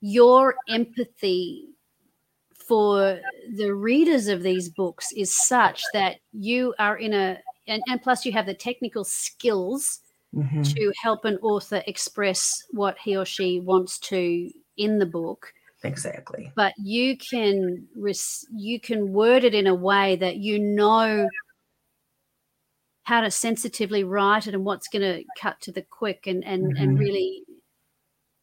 your 0.00 0.54
empathy 0.68 1.68
for 2.66 3.20
the 3.56 3.74
readers 3.74 4.28
of 4.28 4.42
these 4.42 4.68
books 4.68 5.12
is 5.12 5.32
such 5.32 5.82
that 5.92 6.16
you 6.32 6.74
are 6.78 6.96
in 6.96 7.12
a 7.12 7.38
and, 7.66 7.82
and 7.88 8.02
plus 8.02 8.24
you 8.24 8.32
have 8.32 8.46
the 8.46 8.54
technical 8.54 9.04
skills 9.04 10.00
mm-hmm. 10.34 10.62
to 10.62 10.92
help 11.00 11.24
an 11.24 11.36
author 11.38 11.82
express 11.86 12.62
what 12.70 12.96
he 12.98 13.16
or 13.16 13.24
she 13.24 13.60
wants 13.60 13.98
to 13.98 14.50
in 14.76 14.98
the 14.98 15.06
book 15.06 15.52
exactly 15.82 16.50
but 16.56 16.72
you 16.78 17.16
can 17.18 17.86
res- 17.94 18.46
you 18.54 18.80
can 18.80 19.12
word 19.12 19.44
it 19.44 19.54
in 19.54 19.66
a 19.66 19.74
way 19.74 20.16
that 20.16 20.36
you 20.36 20.58
know 20.58 21.28
how 23.04 23.20
to 23.20 23.30
sensitively 23.30 24.02
write 24.02 24.46
it 24.46 24.54
and 24.54 24.64
what's 24.64 24.88
going 24.88 25.02
to 25.02 25.24
cut 25.40 25.60
to 25.60 25.72
the 25.72 25.82
quick 25.82 26.26
and 26.26 26.44
and 26.44 26.64
mm-hmm. 26.64 26.82
and 26.82 26.98
really 26.98 27.44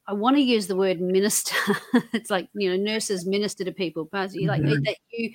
I 0.08 0.14
want 0.14 0.36
to 0.36 0.42
use 0.42 0.68
the 0.68 0.76
word 0.76 1.00
minister. 1.00 1.56
it's 2.14 2.30
like 2.30 2.50
you 2.54 2.70
know 2.70 2.82
nurses 2.82 3.26
minister 3.26 3.64
to 3.64 3.72
people, 3.72 4.08
but 4.12 4.34
you 4.34 4.48
like 4.48 4.62
mm-hmm. 4.62 4.84
that 4.84 4.98
you. 5.12 5.34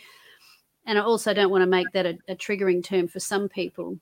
And 0.88 0.98
I 0.98 1.02
also 1.02 1.34
don't 1.34 1.50
want 1.50 1.62
to 1.62 1.66
make 1.66 1.90
that 1.94 2.06
a, 2.06 2.16
a 2.28 2.36
triggering 2.36 2.82
term 2.82 3.08
for 3.08 3.18
some 3.18 3.48
people, 3.48 3.98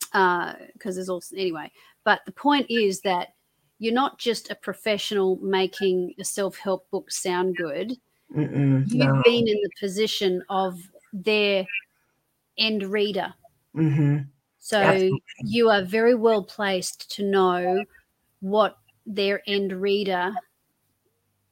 because 0.00 0.54
uh, 0.54 0.92
there's 0.94 1.10
also 1.10 1.36
anyway. 1.36 1.70
But 2.04 2.20
the 2.24 2.32
point 2.32 2.66
is 2.70 3.02
that 3.02 3.34
you're 3.78 3.92
not 3.92 4.18
just 4.18 4.50
a 4.50 4.54
professional 4.54 5.36
making 5.42 6.14
a 6.18 6.24
self 6.24 6.56
help 6.56 6.88
book 6.90 7.10
sound 7.10 7.56
good. 7.56 7.92
Mm-mm, 8.34 8.84
You've 8.86 9.14
no. 9.14 9.22
been 9.24 9.46
in 9.46 9.60
the 9.62 9.70
position 9.78 10.42
of 10.48 10.78
their 11.12 11.66
end 12.56 12.84
reader. 12.84 13.34
Mm-hmm. 13.76 14.18
So 14.64 14.78
Absolutely. 14.78 15.20
you 15.44 15.70
are 15.70 15.82
very 15.82 16.14
well 16.14 16.44
placed 16.44 17.10
to 17.16 17.24
know 17.24 17.84
what 18.38 18.78
their 19.04 19.42
end 19.48 19.72
reader 19.72 20.32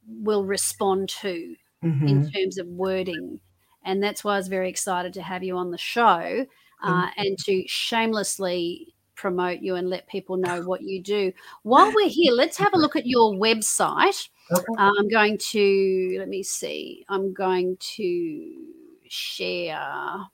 will 0.07 0.45
respond 0.45 1.09
to 1.09 1.57
mm-hmm. 1.83 2.07
in 2.07 2.31
terms 2.31 2.57
of 2.57 2.69
wording. 2.69 3.41
And 3.85 4.01
that's 4.01 4.23
why 4.23 4.35
I 4.35 4.37
was 4.37 4.47
very 4.47 4.69
excited 4.69 5.13
to 5.15 5.23
have 5.23 5.43
you 5.43 5.57
on 5.57 5.73
the 5.73 5.79
show 5.79 6.47
uh, 6.85 7.07
and 7.17 7.37
to 7.47 7.65
shamelessly 7.67 8.95
promote 9.17 9.59
you 9.59 9.75
and 9.75 9.91
let 9.91 10.07
people 10.07 10.37
know 10.37 10.63
what 10.65 10.83
you 10.83 11.03
do. 11.03 11.33
While 11.65 11.93
we're 11.93 12.09
here, 12.09 12.33
let's 12.33 12.59
have 12.59 12.75
a 12.75 12.79
look 12.79 12.95
at 12.95 13.09
your 13.09 13.33
website. 13.33 14.29
Okay. 14.53 14.65
Uh, 14.79 14.93
I'm 14.97 15.09
going 15.09 15.37
to, 15.51 16.17
let 16.21 16.29
me 16.29 16.45
see, 16.45 17.05
I'm 17.09 17.35
going 17.35 17.77
to 17.97 18.55
share, 19.09 20.29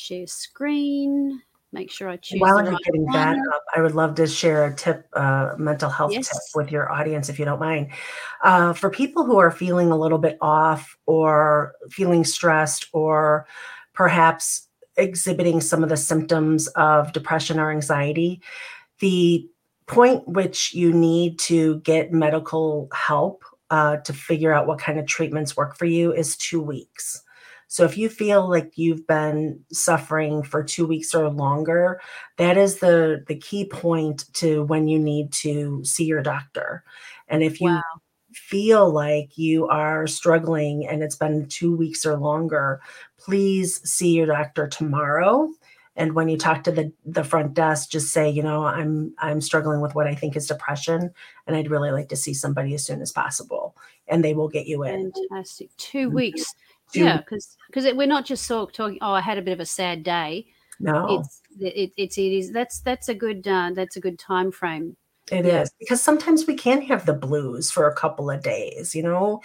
share 0.00 0.26
screen. 0.26 1.42
Make 1.72 1.90
sure 1.90 2.08
I 2.08 2.16
choose. 2.16 2.40
While 2.40 2.64
you're 2.64 2.78
getting 2.84 3.04
one. 3.04 3.12
that 3.12 3.38
up, 3.54 3.62
I 3.76 3.80
would 3.80 3.94
love 3.94 4.16
to 4.16 4.26
share 4.26 4.66
a 4.66 4.74
tip, 4.74 5.06
uh, 5.12 5.54
mental 5.56 5.88
health 5.88 6.12
yes. 6.12 6.28
tip 6.28 6.38
with 6.56 6.72
your 6.72 6.90
audience, 6.90 7.28
if 7.28 7.38
you 7.38 7.44
don't 7.44 7.60
mind. 7.60 7.92
Uh, 8.42 8.72
for 8.72 8.90
people 8.90 9.24
who 9.24 9.38
are 9.38 9.52
feeling 9.52 9.92
a 9.92 9.96
little 9.96 10.18
bit 10.18 10.36
off 10.40 10.96
or 11.06 11.74
feeling 11.88 12.24
stressed 12.24 12.86
or 12.92 13.46
perhaps 13.92 14.66
exhibiting 14.96 15.60
some 15.60 15.84
of 15.84 15.88
the 15.88 15.96
symptoms 15.96 16.66
of 16.68 17.12
depression 17.12 17.60
or 17.60 17.70
anxiety, 17.70 18.42
the 18.98 19.48
point 19.86 20.26
which 20.26 20.74
you 20.74 20.92
need 20.92 21.38
to 21.38 21.78
get 21.80 22.12
medical 22.12 22.88
help 22.92 23.44
uh, 23.70 23.98
to 23.98 24.12
figure 24.12 24.52
out 24.52 24.66
what 24.66 24.80
kind 24.80 24.98
of 24.98 25.06
treatments 25.06 25.56
work 25.56 25.76
for 25.76 25.84
you 25.84 26.12
is 26.12 26.36
two 26.36 26.60
weeks. 26.60 27.22
So 27.70 27.84
if 27.84 27.96
you 27.96 28.08
feel 28.08 28.50
like 28.50 28.76
you've 28.76 29.06
been 29.06 29.60
suffering 29.72 30.42
for 30.42 30.62
two 30.64 30.86
weeks 30.86 31.14
or 31.14 31.30
longer, 31.30 32.00
that 32.36 32.56
is 32.56 32.80
the 32.80 33.24
the 33.28 33.36
key 33.36 33.64
point 33.64 34.24
to 34.34 34.64
when 34.64 34.88
you 34.88 34.98
need 34.98 35.32
to 35.34 35.84
see 35.84 36.04
your 36.04 36.20
doctor. 36.20 36.82
And 37.28 37.44
if 37.44 37.60
you 37.60 37.70
wow 37.70 37.82
feel 38.32 38.90
like 38.90 39.36
you 39.36 39.66
are 39.68 40.06
struggling 40.06 40.86
and 40.86 41.02
it's 41.02 41.16
been 41.16 41.46
two 41.48 41.76
weeks 41.76 42.06
or 42.06 42.16
longer, 42.16 42.80
please 43.18 43.80
see 43.88 44.12
your 44.12 44.26
doctor 44.26 44.66
tomorrow. 44.66 45.48
And 45.96 46.14
when 46.14 46.28
you 46.28 46.38
talk 46.38 46.64
to 46.64 46.72
the, 46.72 46.92
the 47.04 47.24
front 47.24 47.54
desk, 47.54 47.90
just 47.90 48.12
say, 48.12 48.30
you 48.30 48.42
know, 48.42 48.64
I'm 48.64 49.12
I'm 49.18 49.40
struggling 49.40 49.80
with 49.80 49.94
what 49.94 50.06
I 50.06 50.14
think 50.14 50.36
is 50.36 50.46
depression, 50.46 51.10
and 51.46 51.56
I'd 51.56 51.70
really 51.70 51.90
like 51.90 52.08
to 52.10 52.16
see 52.16 52.32
somebody 52.32 52.74
as 52.74 52.86
soon 52.86 53.02
as 53.02 53.12
possible, 53.12 53.76
and 54.06 54.24
they 54.24 54.32
will 54.32 54.48
get 54.48 54.66
you 54.66 54.84
in. 54.84 55.12
Fantastic, 55.30 55.76
2 55.76 56.06
mm-hmm. 56.06 56.16
weeks. 56.16 56.54
Yeah, 56.94 57.18
because 57.18 57.56
because 57.66 57.92
we're 57.94 58.06
not 58.06 58.24
just 58.24 58.46
talk, 58.46 58.72
talking. 58.72 58.98
Oh, 59.00 59.12
I 59.12 59.20
had 59.20 59.38
a 59.38 59.42
bit 59.42 59.52
of 59.52 59.60
a 59.60 59.66
sad 59.66 60.02
day. 60.02 60.46
No, 60.78 61.20
it's 61.20 61.42
it, 61.58 61.92
it's 61.96 62.18
it 62.18 62.32
is 62.32 62.52
that's 62.52 62.80
that's 62.80 63.08
a 63.08 63.14
good 63.14 63.46
uh, 63.46 63.70
that's 63.74 63.96
a 63.96 64.00
good 64.00 64.18
time 64.18 64.50
frame 64.50 64.96
it 65.30 65.44
yeah. 65.44 65.62
is 65.62 65.70
because 65.78 66.02
sometimes 66.02 66.46
we 66.46 66.54
can 66.54 66.82
have 66.82 67.06
the 67.06 67.12
blues 67.12 67.70
for 67.70 67.86
a 67.86 67.94
couple 67.94 68.30
of 68.30 68.42
days, 68.42 68.94
you 68.94 69.02
know. 69.02 69.40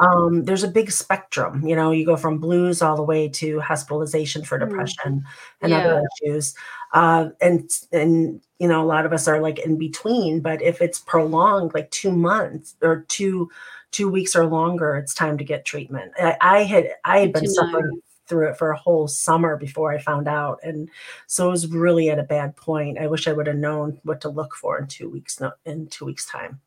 Um, 0.00 0.44
there's 0.44 0.62
a 0.62 0.68
big 0.68 0.90
spectrum, 0.90 1.66
you 1.66 1.74
know, 1.74 1.90
you 1.90 2.04
go 2.04 2.16
from 2.16 2.38
blues 2.38 2.82
all 2.82 2.96
the 2.96 3.02
way 3.02 3.28
to 3.28 3.60
hospitalization 3.60 4.44
for 4.44 4.58
mm. 4.58 4.68
depression 4.68 5.20
mm. 5.20 5.24
and 5.62 5.70
yeah. 5.70 5.78
other 5.78 6.02
issues. 6.22 6.54
Uh, 6.92 7.30
and 7.40 7.70
and 7.92 8.42
you 8.58 8.68
know, 8.68 8.82
a 8.82 8.86
lot 8.86 9.06
of 9.06 9.12
us 9.12 9.26
are 9.26 9.40
like 9.40 9.58
in 9.60 9.78
between, 9.78 10.40
but 10.40 10.60
if 10.60 10.82
it's 10.82 10.98
prolonged, 10.98 11.72
like 11.74 11.90
two 11.90 12.12
months 12.12 12.76
or 12.82 13.06
two 13.08 13.50
two 13.90 14.08
weeks 14.08 14.36
or 14.36 14.46
longer, 14.46 14.96
it's 14.96 15.14
time 15.14 15.38
to 15.38 15.44
get 15.44 15.64
treatment. 15.64 16.12
I, 16.18 16.36
I 16.40 16.62
had 16.62 16.90
I 17.04 17.18
had 17.18 17.32
been 17.32 17.48
suffering 17.48 18.00
through 18.30 18.48
it 18.48 18.56
for 18.56 18.70
a 18.70 18.78
whole 18.78 19.08
summer 19.08 19.56
before 19.56 19.92
I 19.92 19.98
found 19.98 20.28
out. 20.28 20.60
And 20.62 20.88
so 21.26 21.48
it 21.48 21.50
was 21.50 21.66
really 21.66 22.10
at 22.10 22.18
a 22.20 22.22
bad 22.22 22.56
point. 22.56 22.96
I 22.96 23.08
wish 23.08 23.26
I 23.26 23.32
would 23.32 23.48
have 23.48 23.56
known 23.56 23.98
what 24.04 24.20
to 24.20 24.28
look 24.28 24.54
for 24.54 24.78
in 24.78 24.86
two 24.86 25.10
weeks 25.10 25.42
in 25.66 25.88
two 25.88 26.04
weeks 26.06 26.24
time. 26.26 26.60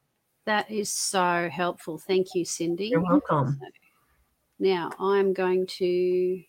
That 0.46 0.70
is 0.70 0.92
so 0.92 1.50
helpful. 1.50 1.98
Thank 1.98 2.36
you, 2.36 2.44
Cindy. 2.44 2.90
You're 2.90 3.02
welcome. 3.02 3.60
Now 4.60 4.92
I'm 5.00 5.34
going 5.34 5.66
to 5.68 6.44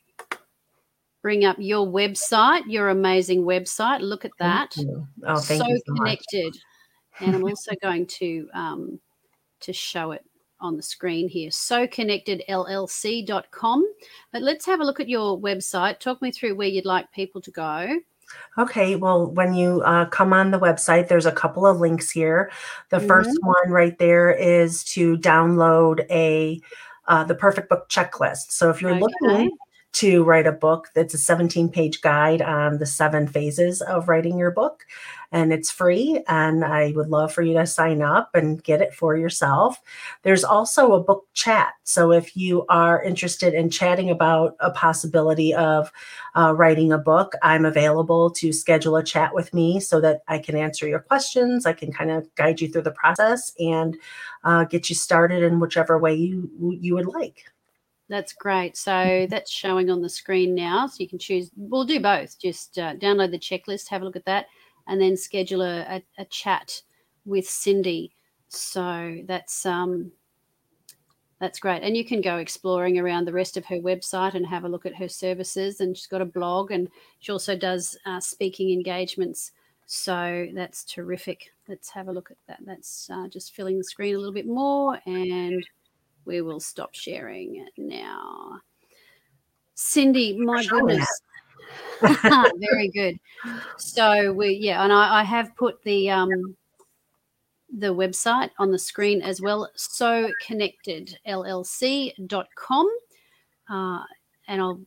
bring 1.23 1.45
up 1.45 1.57
your 1.61 1.87
website, 1.87 2.63
your 2.67 2.89
amazing 2.89 3.43
website. 3.43 4.01
Look 4.01 4.25
at 4.25 4.33
that. 4.41 4.75
Oh, 5.25 5.39
thank 5.39 5.63
so, 5.63 5.69
you 5.69 5.81
so 5.87 5.95
connected. 5.95 6.57
and 7.21 7.37
I'm 7.37 7.45
also 7.45 7.71
going 7.83 8.07
to 8.19 8.49
um, 8.53 8.99
to 9.61 9.73
show 9.73 10.11
it 10.11 10.25
on 10.61 10.77
the 10.77 10.83
screen 10.83 11.29
here, 11.29 11.51
soconnectedllc.com. 11.51 13.95
But 14.33 14.43
let's 14.43 14.67
have 14.67 14.81
a 14.81 14.85
look 14.85 15.01
at 15.01 15.09
your 15.09 15.41
website. 15.41 16.01
Talk 16.01 16.21
me 16.23 16.31
through 16.31 16.55
where 16.55 16.69
you'd 16.69 16.85
like 16.85 17.11
people 17.13 17.41
to 17.43 17.51
go. 17.51 17.97
Okay, 18.59 18.97
well, 18.97 19.31
when 19.31 19.55
you 19.55 19.83
uh, 19.83 20.07
come 20.07 20.33
on 20.33 20.51
the 20.51 20.59
website, 20.59 21.09
there's 21.09 21.27
a 21.27 21.33
couple 21.33 21.67
of 21.67 21.79
links 21.79 22.11
here. 22.11 22.51
The 22.91 22.97
mm-hmm. 22.97 23.07
first 23.07 23.39
one 23.43 23.71
right 23.71 23.97
there 23.99 24.33
is 24.33 24.83
to 24.85 25.19
download 25.19 26.11
a 26.11 26.61
uh, 27.07 27.23
the 27.25 27.35
perfect 27.35 27.69
book 27.69 27.91
checklist. 27.91 28.51
So 28.51 28.71
if 28.71 28.81
you're 28.81 28.93
okay. 28.93 29.01
looking 29.01 29.51
to 29.95 30.25
write 30.25 30.47
a 30.47 30.53
book 30.53 30.89
that's 30.95 31.15
a 31.15 31.19
17 31.19 31.69
page 31.71 32.01
guide 32.01 32.43
on 32.43 32.79
the 32.79 32.87
seven 32.87 33.27
phases 33.27 33.81
of 33.83 34.09
writing 34.09 34.39
your 34.39 34.51
book 34.51 34.85
and 35.35 35.53
it's 35.53 35.71
free. 35.71 36.23
And 36.29 36.65
I 36.65 36.93
would 36.95 37.09
love 37.09 37.33
for 37.33 37.43
you 37.43 37.55
to 37.55 37.67
sign 37.67 38.03
up 38.03 38.31
and 38.35 38.63
get 38.63 38.81
it 38.81 38.95
for 38.95 39.17
yourself. 39.17 39.81
There's 40.23 40.45
also 40.45 40.93
a 40.93 41.03
book 41.03 41.27
chat. 41.35 41.75
So 41.83 42.13
if 42.13 42.37
you 42.37 42.65
are 42.69 43.03
interested 43.03 43.53
in 43.53 43.69
chatting 43.69 44.11
about 44.11 44.55
a 44.61 44.71
possibility 44.71 45.53
of 45.53 45.91
uh, 46.37 46.55
writing 46.55 46.93
a 46.93 46.99
book, 46.99 47.33
I'm 47.43 47.65
available 47.65 48.31
to 48.31 48.53
schedule 48.53 48.97
a 48.97 49.03
chat 49.03 49.35
with 49.35 49.53
me 49.53 49.81
so 49.81 50.01
that 50.03 50.23
I 50.29 50.39
can 50.39 50.57
answer 50.57 50.87
your 50.87 51.01
questions. 51.01 51.67
I 51.67 51.73
can 51.73 51.93
kind 51.93 52.13
of 52.13 52.33
guide 52.37 52.61
you 52.61 52.69
through 52.69 52.83
the 52.83 52.93
process 52.93 53.53
and 53.59 53.97
uh, 54.45 54.65
get 54.65 54.89
you 54.89 54.95
started 54.95 55.43
in 55.43 55.59
whichever 55.59 55.99
way 55.99 56.15
you 56.15 56.49
you 56.81 56.95
would 56.95 57.07
like. 57.07 57.45
That's 58.09 58.35
great. 58.35 58.77
So 58.77 59.27
that's 59.31 59.51
showing 59.51 59.91
on 59.91 60.03
the 60.03 60.09
screen 60.09 60.55
now. 60.55 60.87
So 60.87 60.97
you 60.99 61.09
can 61.09 61.19
choose. 61.19 61.51
We'll 61.57 61.85
do 61.85 62.01
both. 62.01 62.39
Just 62.39 62.79
uh, 62.79 62.95
download 62.97 63.31
the 63.31 63.39
checklist, 63.39 63.89
have 63.89 64.03
a 64.03 64.05
look 64.05 64.17
at 64.17 64.27
that, 64.27 64.47
and 64.87 65.01
then 65.01 65.17
schedule 65.17 65.63
a, 65.63 65.81
a, 65.81 66.03
a 66.19 66.25
chat 66.27 66.83
with 67.25 67.49
Cindy. 67.49 68.13
So 68.49 69.19
that's 69.27 69.65
um, 69.65 70.13
that's 71.41 71.59
great. 71.59 71.83
And 71.83 71.97
you 71.97 72.05
can 72.05 72.21
go 72.21 72.37
exploring 72.37 72.99
around 72.99 73.25
the 73.25 73.33
rest 73.33 73.57
of 73.57 73.65
her 73.67 73.77
website 73.77 74.35
and 74.35 74.47
have 74.47 74.65
a 74.65 74.69
look 74.69 74.87
at 74.87 74.95
her 74.97 75.09
services. 75.09 75.81
And 75.81 75.97
she's 75.97 76.07
got 76.07 76.21
a 76.21 76.27
blog, 76.27 76.71
and 76.73 76.89
she 77.21 77.33
also 77.33 77.57
does 77.57 77.97
uh, 78.05 78.21
speaking 78.21 78.71
engagements. 78.71 79.53
So 79.87 80.49
that's 80.55 80.85
terrific. 80.85 81.53
Let's 81.69 81.91
have 81.91 82.09
a 82.09 82.13
look 82.13 82.31
at 82.31 82.37
that. 82.49 82.61
That's 82.65 83.09
uh, 83.11 83.29
just 83.29 83.55
filling 83.55 83.79
the 83.79 83.85
screen 83.85 84.15
a 84.15 84.19
little 84.19 84.33
bit 84.33 84.47
more, 84.47 85.01
and 85.07 85.67
we 86.25 86.41
will 86.41 86.61
stop 86.61 86.95
sharing 86.95 87.67
now. 87.77 88.61
Cindy, 89.75 90.37
my 90.37 90.65
goodness. 90.65 91.09
Very 92.01 92.89
good. 92.89 93.19
So 93.79 94.33
we 94.33 94.51
yeah, 94.51 94.85
and 94.85 94.93
I, 94.93 95.21
I 95.21 95.23
have 95.23 95.55
put 95.57 95.83
the 95.85 96.11
um 96.11 96.57
the 97.77 97.95
website 97.95 98.51
on 98.59 98.71
the 98.71 98.79
screen 98.79 99.23
as 99.23 99.41
well. 99.41 99.71
So 99.75 100.31
connected 100.47 101.19
llc.com. 101.27 102.89
Uh, 103.69 104.01
and 104.47 104.61
I'll 104.61 104.81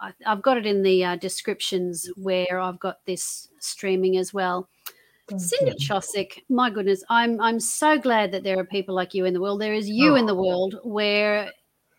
I, 0.00 0.12
have 0.22 0.42
got 0.42 0.58
it 0.58 0.66
in 0.66 0.82
the 0.82 1.04
uh, 1.04 1.16
descriptions 1.16 2.08
where 2.16 2.58
I've 2.58 2.80
got 2.80 3.04
this 3.06 3.48
streaming 3.60 4.16
as 4.16 4.34
well. 4.34 4.68
Thank 5.28 5.40
Cindy 5.40 5.74
you. 5.78 5.88
Tschosik, 5.88 6.42
my 6.48 6.68
goodness, 6.68 7.02
I'm 7.08 7.40
I'm 7.40 7.58
so 7.58 7.98
glad 7.98 8.30
that 8.32 8.42
there 8.42 8.58
are 8.58 8.64
people 8.64 8.94
like 8.94 9.14
you 9.14 9.24
in 9.24 9.32
the 9.32 9.40
world. 9.40 9.60
There 9.60 9.72
is 9.74 9.88
you 9.88 10.12
oh. 10.12 10.16
in 10.16 10.26
the 10.26 10.34
world 10.34 10.78
where 10.84 11.50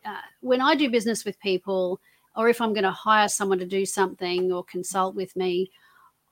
uh, 0.06 0.22
when 0.42 0.62
I 0.62 0.76
do 0.76 0.90
business 0.90 1.26
with 1.26 1.40
people, 1.40 2.00
or 2.36 2.50
if 2.50 2.62
I'm 2.62 2.74
going 2.74 2.84
to 2.84 2.92
hire 2.92 3.28
someone 3.28 3.58
to 3.60 3.66
do 3.66 3.86
something 3.86 4.52
or 4.52 4.64
consult 4.64 5.16
with 5.16 5.36
me, 5.36 5.72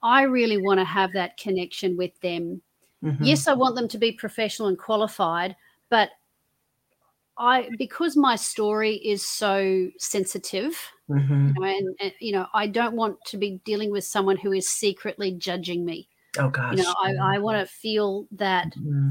I 0.02 0.22
really 0.22 0.58
want 0.58 0.78
to 0.78 0.84
have 0.84 1.12
that 1.14 1.36
connection 1.36 1.96
with 1.96 2.18
them. 2.20 2.62
Mm-hmm. 3.02 3.24
Yes, 3.24 3.48
I 3.48 3.54
want 3.54 3.74
them 3.74 3.88
to 3.88 3.98
be 3.98 4.12
professional 4.12 4.68
and 4.68 4.78
qualified, 4.78 5.56
but 5.90 6.10
I 7.36 7.68
because 7.76 8.16
my 8.16 8.36
story 8.36 8.94
is 8.96 9.26
so 9.26 9.90
sensitive, 9.98 10.78
mm-hmm. 11.10 11.48
you 11.48 11.54
know, 11.54 11.64
and, 11.64 11.96
and, 12.00 12.12
you 12.20 12.32
know, 12.32 12.46
I 12.54 12.68
don't 12.68 12.94
want 12.94 13.16
to 13.26 13.36
be 13.36 13.60
dealing 13.64 13.90
with 13.90 14.04
someone 14.04 14.36
who 14.36 14.52
is 14.52 14.68
secretly 14.68 15.32
judging 15.32 15.84
me. 15.84 16.08
Oh 16.38 16.48
gosh, 16.50 16.76
you 16.76 16.82
know, 16.82 16.94
I, 17.02 17.36
I 17.36 17.38
want 17.38 17.58
to 17.58 17.72
feel 17.72 18.26
that. 18.32 18.66
Mm-hmm. 18.76 19.10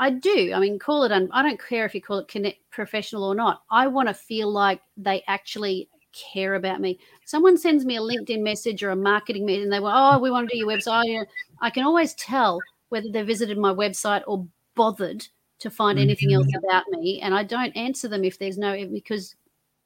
I 0.00 0.10
do. 0.10 0.52
I 0.54 0.60
mean, 0.60 0.78
call 0.78 1.02
it. 1.04 1.12
Un- 1.12 1.30
I 1.32 1.42
don't 1.42 1.60
care 1.60 1.84
if 1.84 1.94
you 1.94 2.00
call 2.00 2.18
it 2.18 2.28
connect 2.28 2.58
professional 2.70 3.24
or 3.24 3.34
not. 3.34 3.62
I 3.70 3.88
want 3.88 4.08
to 4.08 4.14
feel 4.14 4.50
like 4.50 4.80
they 4.96 5.24
actually 5.26 5.88
care 6.12 6.54
about 6.54 6.80
me. 6.80 6.98
Someone 7.24 7.58
sends 7.58 7.84
me 7.84 7.96
a 7.96 8.00
LinkedIn 8.00 8.42
message 8.42 8.82
or 8.82 8.90
a 8.90 8.96
marketing 8.96 9.44
meeting, 9.44 9.64
and 9.64 9.72
they 9.72 9.80
go, 9.80 9.90
"Oh, 9.92 10.18
we 10.18 10.30
want 10.30 10.48
to 10.48 10.54
do 10.54 10.58
your 10.58 10.68
website." 10.68 11.26
I 11.60 11.70
can 11.70 11.84
always 11.84 12.14
tell 12.14 12.60
whether 12.90 13.08
they 13.10 13.22
visited 13.22 13.58
my 13.58 13.72
website 13.72 14.22
or 14.26 14.46
bothered 14.74 15.26
to 15.58 15.70
find 15.70 15.98
anything 15.98 16.32
else 16.32 16.46
mm-hmm. 16.46 16.64
about 16.64 16.84
me, 16.90 17.20
and 17.20 17.34
I 17.34 17.42
don't 17.42 17.76
answer 17.76 18.08
them 18.08 18.24
if 18.24 18.38
there's 18.38 18.58
no 18.58 18.86
because 18.86 19.34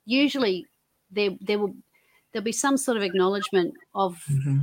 usually 0.05 0.67
there 1.11 1.31
there 1.41 1.59
will 1.59 1.75
there'll 2.33 2.45
be 2.45 2.53
some 2.53 2.77
sort 2.77 2.97
of 2.97 3.03
acknowledgement 3.03 3.75
of 3.95 4.23
mm-hmm. 4.31 4.59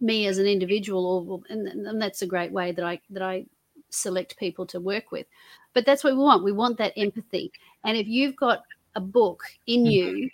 Me 0.00 0.26
as 0.26 0.38
an 0.38 0.46
individual, 0.46 1.26
or 1.28 1.40
and, 1.48 1.66
and 1.68 2.00
that's 2.00 2.22
a 2.22 2.26
great 2.26 2.52
way 2.52 2.72
that 2.72 2.84
I 2.84 3.00
that 3.10 3.22
I 3.22 3.46
select 3.90 4.38
people 4.38 4.66
to 4.66 4.80
work 4.80 5.10
with. 5.10 5.26
But 5.74 5.86
that's 5.86 6.02
what 6.02 6.14
we 6.14 6.18
want. 6.18 6.44
We 6.44 6.52
want 6.52 6.78
that 6.78 6.92
empathy, 6.96 7.52
and 7.84 7.96
if 7.96 8.06
you've 8.06 8.36
got 8.36 8.62
a 8.94 9.00
book 9.00 9.42
in 9.66 9.84
mm-hmm. 9.84 9.90
you 9.90 10.30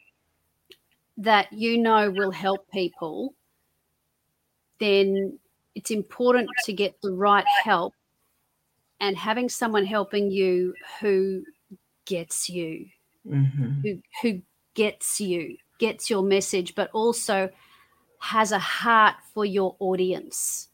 that 1.19 1.53
you 1.53 1.79
know 1.79 2.11
will 2.11 2.31
help 2.31 2.71
people, 2.71 3.35
then 4.81 5.39
it's 5.75 5.91
important 5.91 6.49
to 6.65 6.73
get 6.73 7.01
the 7.03 7.13
right 7.13 7.47
help 7.65 7.95
and 9.01 9.17
having 9.17 9.49
someone 9.49 9.85
helping 9.85 10.31
you 10.31 10.75
who 11.01 11.43
gets 12.07 12.49
you, 12.49 12.87
mm-hmm. 13.27 13.81
who 13.81 13.99
who 14.23 14.43
gets 14.75 15.21
you, 15.21 15.57
gets 15.79 16.09
your 16.09 16.23
message, 16.23 16.75
but 16.75 16.91
also 16.93 17.51
has 18.23 18.53
a 18.53 18.59
heart 18.59 19.17
for 19.35 19.45
your 19.45 19.75
audience, 19.81 20.69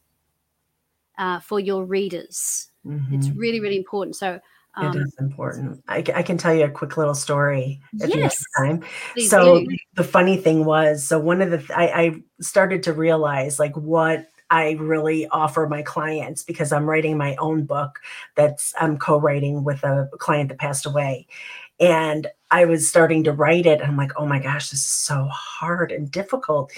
uh, 1.17 1.39
for 1.39 1.59
your 1.59 1.83
readers. 1.83 2.69
Mm-hmm. 2.85 3.15
It's 3.15 3.29
really, 3.31 3.59
really 3.59 3.75
important. 3.75 4.15
So 4.15 4.39
um, 4.75 4.95
it 4.95 5.01
is 5.01 5.15
important. 5.19 5.83
I, 5.87 6.03
I, 6.13 6.21
can 6.21 6.37
tell 6.37 6.53
you 6.53 6.65
a 6.65 6.69
quick 6.69 6.95
little 6.95 7.15
story 7.15 7.81
if 7.93 8.07
yes, 8.09 8.15
you 8.15 8.21
have 8.21 8.35
time. 8.55 8.89
So 9.27 9.65
do. 9.65 9.77
the 9.95 10.03
funny 10.03 10.37
thing 10.37 10.63
was, 10.63 11.03
so 11.03 11.19
one 11.19 11.41
of 11.41 11.49
the 11.49 11.57
th- 11.57 11.71
I, 11.71 11.85
I 11.87 12.23
started 12.39 12.83
to 12.83 12.93
realize 12.93 13.57
like 13.57 13.75
what 13.75 14.27
I 14.51 14.73
really 14.73 15.27
offer 15.29 15.67
my 15.67 15.81
clients 15.81 16.43
because 16.43 16.71
I'm 16.71 16.87
writing 16.87 17.17
my 17.17 17.35
own 17.37 17.63
book 17.63 17.99
that's 18.35 18.75
I'm 18.79 18.99
co-writing 18.99 19.63
with 19.63 19.83
a 19.83 20.07
client 20.19 20.49
that 20.49 20.59
passed 20.59 20.85
away. 20.85 21.25
And 21.79 22.27
I 22.51 22.65
was 22.65 22.87
starting 22.87 23.23
to 23.23 23.31
write 23.31 23.65
it 23.65 23.81
and 23.81 23.89
I'm 23.89 23.97
like, 23.97 24.11
oh 24.17 24.27
my 24.27 24.39
gosh, 24.39 24.69
this 24.69 24.81
is 24.81 24.87
so 24.87 25.27
hard 25.31 25.91
and 25.91 26.11
difficult 26.11 26.71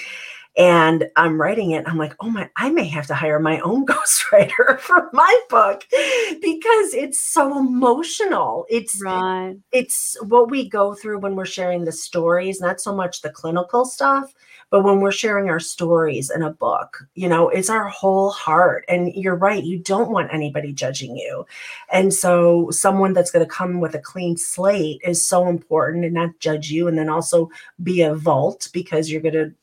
and 0.57 1.09
I'm 1.15 1.39
writing 1.39 1.71
it. 1.71 1.87
I'm 1.87 1.97
like, 1.97 2.13
oh 2.19 2.29
my, 2.29 2.49
I 2.57 2.69
may 2.69 2.85
have 2.85 3.07
to 3.07 3.13
hire 3.13 3.39
my 3.39 3.59
own 3.61 3.85
ghostwriter 3.87 4.79
for 4.79 5.09
my 5.13 5.39
book 5.49 5.85
because 6.41 6.93
it's 6.93 7.21
so 7.21 7.57
emotional. 7.57 8.65
It's 8.69 9.01
right. 9.03 9.55
it's 9.71 10.17
what 10.23 10.51
we 10.51 10.67
go 10.67 10.93
through 10.93 11.19
when 11.19 11.35
we're 11.35 11.45
sharing 11.45 11.85
the 11.85 11.91
stories, 11.91 12.59
not 12.59 12.81
so 12.81 12.93
much 12.93 13.21
the 13.21 13.29
clinical 13.29 13.85
stuff, 13.85 14.33
but 14.71 14.83
when 14.83 14.99
we're 14.99 15.11
sharing 15.11 15.49
our 15.49 15.59
stories 15.59 16.29
in 16.29 16.41
a 16.41 16.51
book, 16.51 17.05
you 17.15 17.29
know, 17.29 17.49
it's 17.49 17.69
our 17.69 17.87
whole 17.87 18.31
heart. 18.31 18.83
And 18.87 19.13
you're 19.13 19.35
right, 19.35 19.63
you 19.63 19.79
don't 19.79 20.11
want 20.11 20.33
anybody 20.33 20.73
judging 20.73 21.15
you. 21.15 21.45
And 21.91 22.13
so 22.13 22.69
someone 22.71 23.13
that's 23.13 23.31
going 23.31 23.45
to 23.45 23.51
come 23.51 23.79
with 23.79 23.95
a 23.95 23.99
clean 23.99 24.37
slate 24.37 25.01
is 25.03 25.25
so 25.25 25.47
important 25.47 26.05
and 26.05 26.13
not 26.13 26.39
judge 26.39 26.71
you 26.71 26.87
and 26.87 26.97
then 26.97 27.09
also 27.09 27.49
be 27.83 28.01
a 28.01 28.15
vault 28.15 28.69
because 28.73 29.11
you're 29.11 29.21
going 29.21 29.33
to 29.33 29.53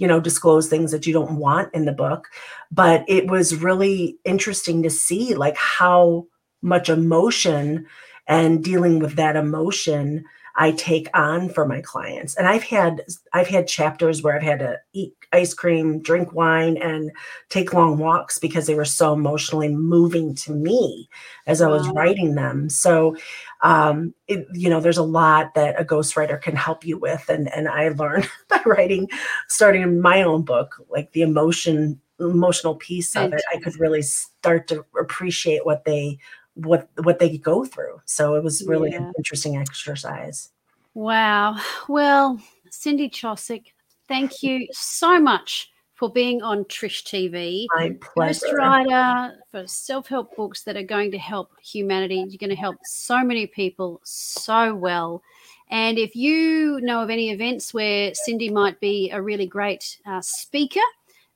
you 0.00 0.06
know, 0.08 0.18
disclose 0.18 0.66
things 0.66 0.90
that 0.90 1.06
you 1.06 1.12
don't 1.12 1.36
want 1.36 1.72
in 1.74 1.84
the 1.84 1.92
book. 1.92 2.28
But 2.72 3.04
it 3.06 3.30
was 3.30 3.62
really 3.62 4.18
interesting 4.24 4.82
to 4.82 4.90
see 4.90 5.34
like 5.34 5.56
how 5.56 6.26
much 6.62 6.88
emotion 6.88 7.86
and 8.26 8.64
dealing 8.64 8.98
with 8.98 9.16
that 9.16 9.36
emotion 9.36 10.24
I 10.56 10.72
take 10.72 11.08
on 11.14 11.48
for 11.48 11.66
my 11.66 11.80
clients. 11.80 12.36
And 12.36 12.46
I've 12.46 12.62
had 12.62 13.02
I've 13.32 13.48
had 13.48 13.68
chapters 13.68 14.22
where 14.22 14.36
I've 14.36 14.42
had 14.42 14.58
to 14.60 14.78
eat 14.92 15.14
ice 15.32 15.54
cream, 15.54 16.02
drink 16.02 16.32
wine, 16.32 16.76
and 16.76 17.10
take 17.48 17.72
long 17.72 17.98
walks 17.98 18.38
because 18.38 18.66
they 18.66 18.74
were 18.74 18.84
so 18.84 19.12
emotionally 19.12 19.68
moving 19.68 20.34
to 20.34 20.52
me 20.52 21.08
as 21.46 21.62
I 21.62 21.68
was 21.68 21.88
writing 21.90 22.34
them. 22.34 22.68
So 22.68 23.16
um, 23.62 24.14
it, 24.26 24.46
you 24.52 24.68
know, 24.68 24.80
there's 24.80 24.98
a 24.98 25.02
lot 25.02 25.54
that 25.54 25.80
a 25.80 25.84
ghostwriter 25.84 26.40
can 26.40 26.56
help 26.56 26.84
you 26.84 26.98
with. 26.98 27.28
And 27.28 27.52
and 27.54 27.68
I 27.68 27.88
learned 27.90 28.28
by 28.48 28.60
writing, 28.66 29.08
starting 29.48 30.00
my 30.00 30.22
own 30.22 30.42
book, 30.42 30.76
like 30.88 31.12
the 31.12 31.22
emotion 31.22 32.00
emotional 32.20 32.74
piece 32.74 33.16
of 33.16 33.32
it, 33.32 33.42
I 33.52 33.58
could 33.58 33.78
really 33.80 34.02
start 34.02 34.68
to 34.68 34.84
appreciate 34.98 35.64
what 35.64 35.84
they 35.84 36.18
what 36.64 36.88
what 37.02 37.18
they 37.18 37.38
go 37.38 37.64
through. 37.64 38.00
So 38.04 38.34
it 38.34 38.44
was 38.44 38.66
really 38.66 38.90
yeah. 38.90 38.98
an 38.98 39.12
interesting 39.16 39.56
exercise. 39.56 40.50
Wow. 40.94 41.56
Well, 41.88 42.40
Cindy 42.70 43.08
Tschosik, 43.08 43.66
thank 44.08 44.42
you 44.42 44.66
so 44.72 45.20
much 45.20 45.70
for 45.94 46.10
being 46.10 46.42
on 46.42 46.64
Trish 46.64 47.04
TV. 47.04 47.66
My 47.76 47.94
pleasure. 48.00 48.56
writer 48.56 49.36
for 49.50 49.66
self-help 49.66 50.34
books 50.34 50.62
that 50.62 50.76
are 50.76 50.82
going 50.82 51.10
to 51.10 51.18
help 51.18 51.50
humanity. 51.62 52.16
You're 52.16 52.38
going 52.38 52.48
to 52.48 52.56
help 52.56 52.76
so 52.84 53.22
many 53.22 53.46
people 53.46 54.00
so 54.02 54.74
well. 54.74 55.22
And 55.68 55.98
if 55.98 56.16
you 56.16 56.80
know 56.80 57.02
of 57.02 57.10
any 57.10 57.30
events 57.30 57.74
where 57.74 58.12
Cindy 58.14 58.50
might 58.50 58.80
be 58.80 59.10
a 59.10 59.20
really 59.20 59.46
great 59.46 59.98
uh, 60.06 60.22
speaker, 60.22 60.80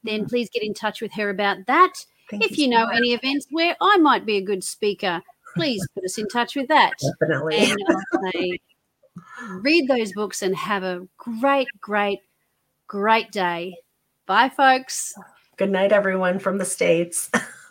then 0.02 0.20
mm-hmm. 0.20 0.28
please 0.28 0.48
get 0.50 0.62
in 0.62 0.74
touch 0.74 1.02
with 1.02 1.12
her 1.12 1.30
about 1.30 1.66
that. 1.66 1.92
Thank 2.30 2.44
if 2.44 2.58
you, 2.58 2.68
know 2.68 2.88
any 2.88 3.12
events 3.12 3.46
where 3.50 3.76
I 3.80 3.98
might 3.98 4.24
be 4.24 4.36
a 4.36 4.42
good 4.42 4.64
speaker, 4.64 5.22
please 5.54 5.86
put 5.94 6.04
us 6.04 6.18
in 6.18 6.26
touch 6.28 6.56
with 6.56 6.68
that. 6.68 6.92
Definitely. 7.20 7.72
Uh, 8.12 9.58
read 9.60 9.88
those 9.88 10.12
books 10.12 10.42
and 10.42 10.56
have 10.56 10.82
a 10.82 11.06
great, 11.18 11.68
great, 11.80 12.20
great 12.86 13.30
day. 13.30 13.76
Bye, 14.26 14.48
folks. 14.48 15.14
Good 15.56 15.70
night, 15.70 15.92
everyone 15.92 16.38
from 16.38 16.58
the 16.58 16.64
States. 16.64 17.30